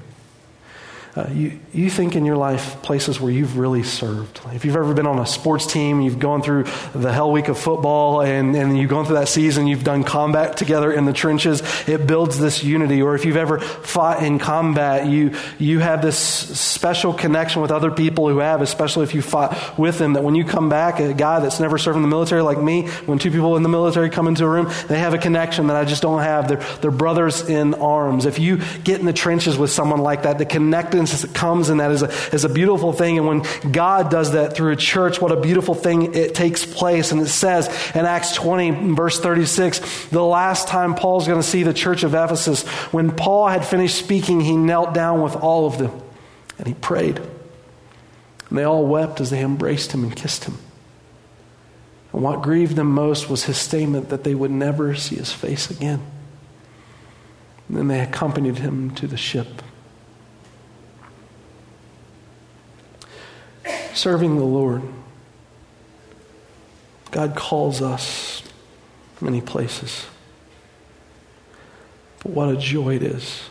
Uh, 1.16 1.30
you, 1.32 1.58
you 1.74 1.90
think 1.90 2.18
in 2.18 2.26
your 2.26 2.36
life 2.36 2.82
places 2.82 3.22
where 3.22 3.32
you've 3.32 3.58
really 3.58 3.84
served. 3.84 4.42
If 4.52 4.66
you've 4.66 4.76
ever 4.76 4.94
been 4.94 5.08
on 5.08 5.18
a 5.18 5.26
sports 5.26 5.66
team, 5.66 6.02
you've 6.02 6.20
gone 6.20 6.42
through 6.42 6.66
the 6.94 7.14
hell 7.14 7.32
week 7.32 7.48
of 7.48 7.58
football, 7.58 8.22
and, 8.22 8.54
and 8.54 8.78
you've 8.78 8.90
gone 8.90 9.06
through 9.06 9.16
that 9.16 9.30
season, 9.30 9.66
you've 9.66 9.86
done 9.86 10.04
combat 10.04 10.58
together 10.58 10.92
in 10.92 11.06
the 11.06 11.14
trenches, 11.14 11.64
it 11.88 12.06
builds 12.06 12.38
this 12.38 12.66
unity. 12.66 13.02
Or 13.02 13.16
if 13.16 13.24
you've 13.24 13.38
ever 13.38 13.60
fought 13.60 14.24
in 14.24 14.40
combat, 14.40 15.08
you, 15.08 15.36
you 15.58 15.80
have 15.80 16.02
this 16.02 16.18
special 16.18 17.14
connection 17.14 17.62
with 17.62 17.72
other 17.72 17.92
people 17.92 18.28
who 18.28 18.40
have, 18.40 18.62
especially 18.62 19.06
if 19.06 19.16
you 19.16 19.22
fought 19.22 19.80
with 19.80 19.98
them, 19.98 20.14
that 20.14 20.24
when 20.24 20.36
you 20.36 20.44
come 20.44 20.68
back, 20.68 21.00
a 21.00 21.14
guy 21.14 21.40
that's 21.40 21.62
never 21.62 21.78
served 21.78 21.96
in 21.96 22.02
the 22.02 22.10
military 22.10 22.42
like 22.42 22.62
me, 22.62 22.90
when 23.06 23.20
two 23.20 23.32
people 23.32 23.56
in 23.56 23.64
the 23.64 23.70
military 23.70 24.10
come 24.10 24.28
into 24.28 24.44
a 24.44 24.50
room, 24.50 24.70
they 24.90 25.00
have 25.00 25.14
a 25.14 25.18
connection 25.18 25.68
that 25.68 25.78
I 25.78 25.86
just 25.86 26.02
don't 26.02 26.24
have. 26.24 26.50
They're, 26.50 26.64
they're 26.82 26.92
brothers 26.92 27.48
in 27.48 27.74
arms. 27.76 28.26
If 28.26 28.38
you 28.38 28.60
get 28.84 29.00
in 29.00 29.06
the 29.06 29.14
trenches 29.14 29.58
with 29.58 29.72
someone 29.72 30.02
like 30.02 30.24
that, 30.24 30.40
the 30.40 30.46
connecting 30.46 31.05
that 31.12 31.34
comes 31.34 31.70
and 31.70 31.80
that 31.80 31.92
is 31.92 32.02
a, 32.02 32.08
is 32.34 32.46
a 32.46 32.50
beautiful 32.50 32.94
thing. 32.94 33.18
And 33.18 33.28
when 33.28 33.72
God 33.72 34.10
does 34.10 34.32
that 34.34 34.56
through 34.56 34.72
a 34.72 34.76
church, 34.76 35.22
what 35.22 35.32
a 35.32 35.40
beautiful 35.40 35.74
thing 35.76 36.14
it 36.14 36.36
takes 36.36 36.66
place. 36.66 37.12
And 37.12 37.22
it 37.22 37.28
says 37.28 37.68
in 37.96 38.06
Acts 38.06 38.34
20, 38.36 38.94
verse 38.94 39.20
36, 39.20 40.08
the 40.08 40.24
last 40.24 40.68
time 40.68 40.96
Paul's 40.96 41.28
going 41.28 41.42
to 41.42 41.48
see 41.48 41.64
the 41.64 41.74
church 41.74 42.04
of 42.04 42.14
Ephesus, 42.14 42.64
when 42.92 43.12
Paul 43.12 43.48
had 43.48 43.66
finished 43.66 43.98
speaking, 43.98 44.42
he 44.42 44.56
knelt 44.56 44.94
down 44.94 45.22
with 45.22 45.36
all 45.36 45.68
of 45.68 45.78
them 45.78 45.92
and 46.58 46.68
he 46.68 46.74
prayed. 46.74 47.18
And 47.18 48.58
they 48.58 48.64
all 48.64 48.86
wept 48.86 49.22
as 49.22 49.30
they 49.30 49.42
embraced 49.42 49.92
him 49.92 50.04
and 50.04 50.16
kissed 50.16 50.46
him. 50.46 50.58
And 52.14 52.24
what 52.24 52.42
grieved 52.42 52.76
them 52.76 52.92
most 52.92 53.30
was 53.30 53.44
his 53.44 53.58
statement 53.58 54.10
that 54.10 54.24
they 54.24 54.36
would 54.36 54.52
never 54.52 54.96
see 54.96 55.18
his 55.18 55.34
face 55.34 55.70
again. 55.70 56.02
And 57.68 57.78
then 57.78 57.88
they 57.88 58.00
accompanied 58.00 58.60
him 58.60 58.92
to 58.96 59.08
the 59.08 59.18
ship. 59.18 59.62
Serving 63.96 64.38
the 64.38 64.44
Lord. 64.44 64.84
God 67.12 67.36
calls 67.36 67.82
us 67.82 68.44
many 69.22 69.42
places. 69.42 70.06
But 72.22 72.32
what 72.32 72.50
a 72.50 72.58
joy 72.58 72.96
it 72.96 73.04
is 73.04 73.50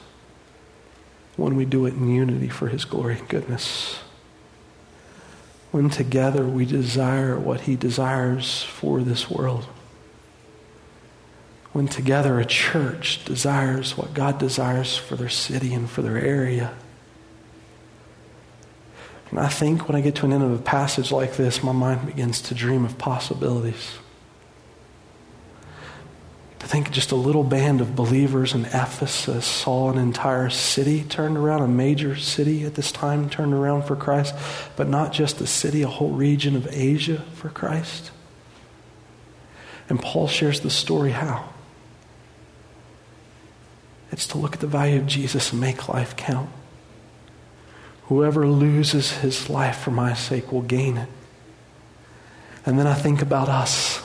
when 1.37 1.57
we 1.57 1.65
do 1.65 1.87
it 1.87 1.95
in 1.95 2.09
unity 2.09 2.49
for 2.49 2.69
His 2.69 2.85
glory 2.85 3.19
and 3.19 3.29
goodness. 3.29 3.99
When 5.71 5.91
together 5.91 6.47
we 6.47 6.67
desire 6.67 7.39
what 7.39 7.63
He 7.63 7.75
desires 7.75 8.63
for 8.63 9.01
this 9.01 9.31
world. 9.31 9.65
When 11.73 11.89
together 11.89 12.39
a 12.39 12.45
church 12.45 13.25
desires 13.25 13.97
what 13.97 14.15
God 14.15 14.39
desires 14.39 14.97
for 14.97 15.17
their 15.17 15.29
city 15.29 15.75
and 15.75 15.91
for 15.91 16.03
their 16.03 16.19
area. 16.19 16.75
And 19.31 19.41
I 19.41 19.49
think 19.49 19.89
when 19.89 19.97
I 19.97 20.01
get 20.01 20.15
to 20.17 20.27
an 20.27 20.33
end 20.33 20.45
of 20.45 20.53
a 20.53 20.63
passage 20.63 21.11
like 21.11 21.37
this, 21.37 21.63
my 21.63 21.73
mind 21.73 22.07
begins 22.07 22.41
to 22.43 22.55
dream 22.55 22.85
of 22.85 22.99
possibilities. 22.99 23.99
I 26.65 26.67
think 26.67 26.91
just 26.91 27.13
a 27.13 27.17
little 27.17 27.45
band 27.45 27.83
of 27.83 27.95
believers 27.95 28.55
in 28.55 28.65
Ephesus 28.65 29.45
saw 29.45 29.91
an 29.91 29.99
entire 29.99 30.49
city 30.49 31.05
turned 31.05 31.37
around, 31.37 31.61
a 31.61 31.69
major 31.69 32.17
city 32.17 32.65
at 32.65 32.75
this 32.75 32.91
time 32.91 33.29
turned 33.29 33.53
around 33.53 33.83
for 33.83 33.95
Christ, 33.95 34.35
but 34.75 34.89
not 34.89 35.13
just 35.13 35.43
a 35.43 35.47
city, 35.47 35.83
a 35.83 35.89
whole 35.89 36.13
region 36.13 36.57
of 36.57 36.67
Asia 36.71 37.23
for 37.35 37.51
Christ. 37.51 38.13
And 39.91 40.01
Paul 40.01 40.27
shares 40.27 40.61
the 40.61 40.71
story 40.71 41.11
how? 41.11 41.51
It's 44.11 44.27
to 44.29 44.39
look 44.39 44.55
at 44.55 44.61
the 44.61 44.67
value 44.67 44.99
of 44.99 45.07
Jesus 45.07 45.53
and 45.53 45.61
make 45.61 45.89
life 45.91 46.17
count. 46.17 46.49
Whoever 48.05 48.47
loses 48.47 49.19
his 49.19 49.49
life 49.49 49.79
for 49.79 49.91
my 49.91 50.15
sake 50.15 50.53
will 50.53 50.63
gain 50.63 50.97
it. 50.97 51.09
And 52.67 52.79
then 52.79 52.87
I 52.87 52.95
think 52.95 53.23
about 53.23 53.49
us 53.49 54.03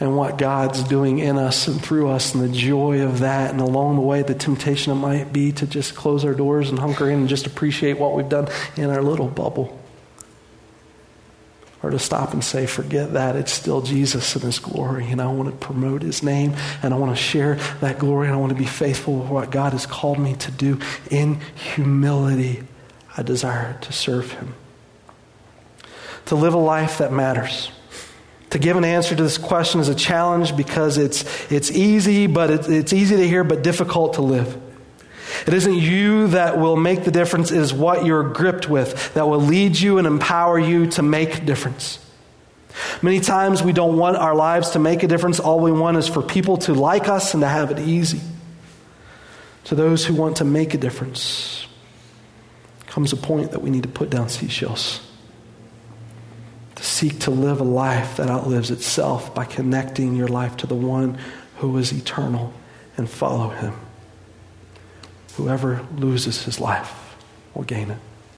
and 0.00 0.16
what 0.16 0.38
God's 0.38 0.82
doing 0.84 1.18
in 1.18 1.38
us 1.38 1.66
and 1.66 1.82
through 1.82 2.08
us 2.08 2.34
and 2.34 2.42
the 2.42 2.48
joy 2.48 3.02
of 3.02 3.20
that. 3.20 3.50
And 3.50 3.60
along 3.60 3.96
the 3.96 4.02
way, 4.02 4.22
the 4.22 4.34
temptation 4.34 4.92
it 4.92 4.96
might 4.96 5.32
be 5.32 5.50
to 5.52 5.66
just 5.66 5.94
close 5.94 6.24
our 6.24 6.34
doors 6.34 6.70
and 6.70 6.78
hunker 6.78 7.10
in 7.10 7.20
and 7.20 7.28
just 7.28 7.46
appreciate 7.46 7.98
what 7.98 8.14
we've 8.14 8.28
done 8.28 8.48
in 8.76 8.90
our 8.90 9.02
little 9.02 9.28
bubble 9.28 9.78
or 11.88 11.92
to 11.92 11.98
stop 11.98 12.34
and 12.34 12.44
say, 12.44 12.66
forget 12.66 13.14
that. 13.14 13.34
It's 13.34 13.50
still 13.50 13.80
Jesus 13.80 14.34
and 14.34 14.44
His 14.44 14.58
glory. 14.58 15.10
And 15.10 15.22
I 15.22 15.26
want 15.28 15.48
to 15.50 15.56
promote 15.56 16.02
His 16.02 16.22
name 16.22 16.54
and 16.82 16.92
I 16.92 16.98
want 16.98 17.16
to 17.16 17.20
share 17.20 17.54
that 17.80 17.98
glory 17.98 18.26
and 18.28 18.36
I 18.36 18.38
want 18.38 18.52
to 18.52 18.58
be 18.58 18.66
faithful 18.66 19.20
with 19.20 19.30
what 19.30 19.50
God 19.50 19.72
has 19.72 19.86
called 19.86 20.18
me 20.18 20.34
to 20.34 20.50
do. 20.50 20.78
In 21.10 21.40
humility, 21.54 22.62
I 23.16 23.22
desire 23.22 23.78
to 23.80 23.92
serve 23.92 24.32
Him. 24.32 24.54
To 26.26 26.34
live 26.34 26.52
a 26.52 26.58
life 26.58 26.98
that 26.98 27.10
matters. 27.10 27.72
To 28.50 28.58
give 28.58 28.76
an 28.76 28.84
answer 28.84 29.16
to 29.16 29.22
this 29.22 29.38
question 29.38 29.80
is 29.80 29.88
a 29.88 29.94
challenge 29.94 30.56
because 30.56 30.98
it's, 30.98 31.50
it's 31.50 31.70
easy, 31.70 32.26
but 32.26 32.50
it, 32.50 32.68
it's 32.68 32.92
easy 32.92 33.16
to 33.16 33.26
hear, 33.26 33.44
but 33.44 33.62
difficult 33.62 34.14
to 34.14 34.22
live. 34.22 34.60
It 35.46 35.54
isn't 35.54 35.74
you 35.74 36.28
that 36.28 36.58
will 36.58 36.76
make 36.76 37.04
the 37.04 37.10
difference, 37.10 37.50
it 37.50 37.58
is 37.58 37.72
what 37.72 38.04
you're 38.04 38.30
gripped 38.30 38.68
with 38.68 39.14
that 39.14 39.28
will 39.28 39.40
lead 39.40 39.78
you 39.78 39.98
and 39.98 40.06
empower 40.06 40.58
you 40.58 40.86
to 40.88 41.02
make 41.02 41.44
difference. 41.46 41.98
Many 43.02 43.20
times 43.20 43.62
we 43.62 43.72
don't 43.72 43.96
want 43.96 44.16
our 44.16 44.34
lives 44.34 44.70
to 44.70 44.78
make 44.78 45.02
a 45.02 45.08
difference. 45.08 45.40
All 45.40 45.60
we 45.60 45.72
want 45.72 45.96
is 45.96 46.08
for 46.08 46.22
people 46.22 46.56
to 46.58 46.74
like 46.74 47.08
us 47.08 47.34
and 47.34 47.42
to 47.42 47.48
have 47.48 47.70
it 47.70 47.78
easy. 47.80 48.20
To 49.64 49.74
those 49.74 50.04
who 50.04 50.14
want 50.14 50.38
to 50.38 50.44
make 50.44 50.74
a 50.74 50.78
difference, 50.78 51.66
comes 52.86 53.12
a 53.12 53.16
point 53.16 53.52
that 53.52 53.60
we 53.60 53.70
need 53.70 53.82
to 53.82 53.88
put 53.88 54.10
down 54.10 54.28
seashells. 54.28 55.00
To 56.76 56.82
seek 56.82 57.20
to 57.20 57.30
live 57.30 57.60
a 57.60 57.64
life 57.64 58.16
that 58.16 58.30
outlives 58.30 58.70
itself 58.70 59.34
by 59.34 59.44
connecting 59.44 60.16
your 60.16 60.28
life 60.28 60.56
to 60.58 60.66
the 60.66 60.74
one 60.74 61.18
who 61.56 61.76
is 61.76 61.92
eternal 61.92 62.52
and 62.96 63.08
follow 63.08 63.50
him. 63.50 63.74
Whoever 65.38 65.86
loses 65.94 66.42
his 66.42 66.60
life 66.60 67.14
will 67.54 67.62
gain 67.62 67.92
it. 67.92 67.98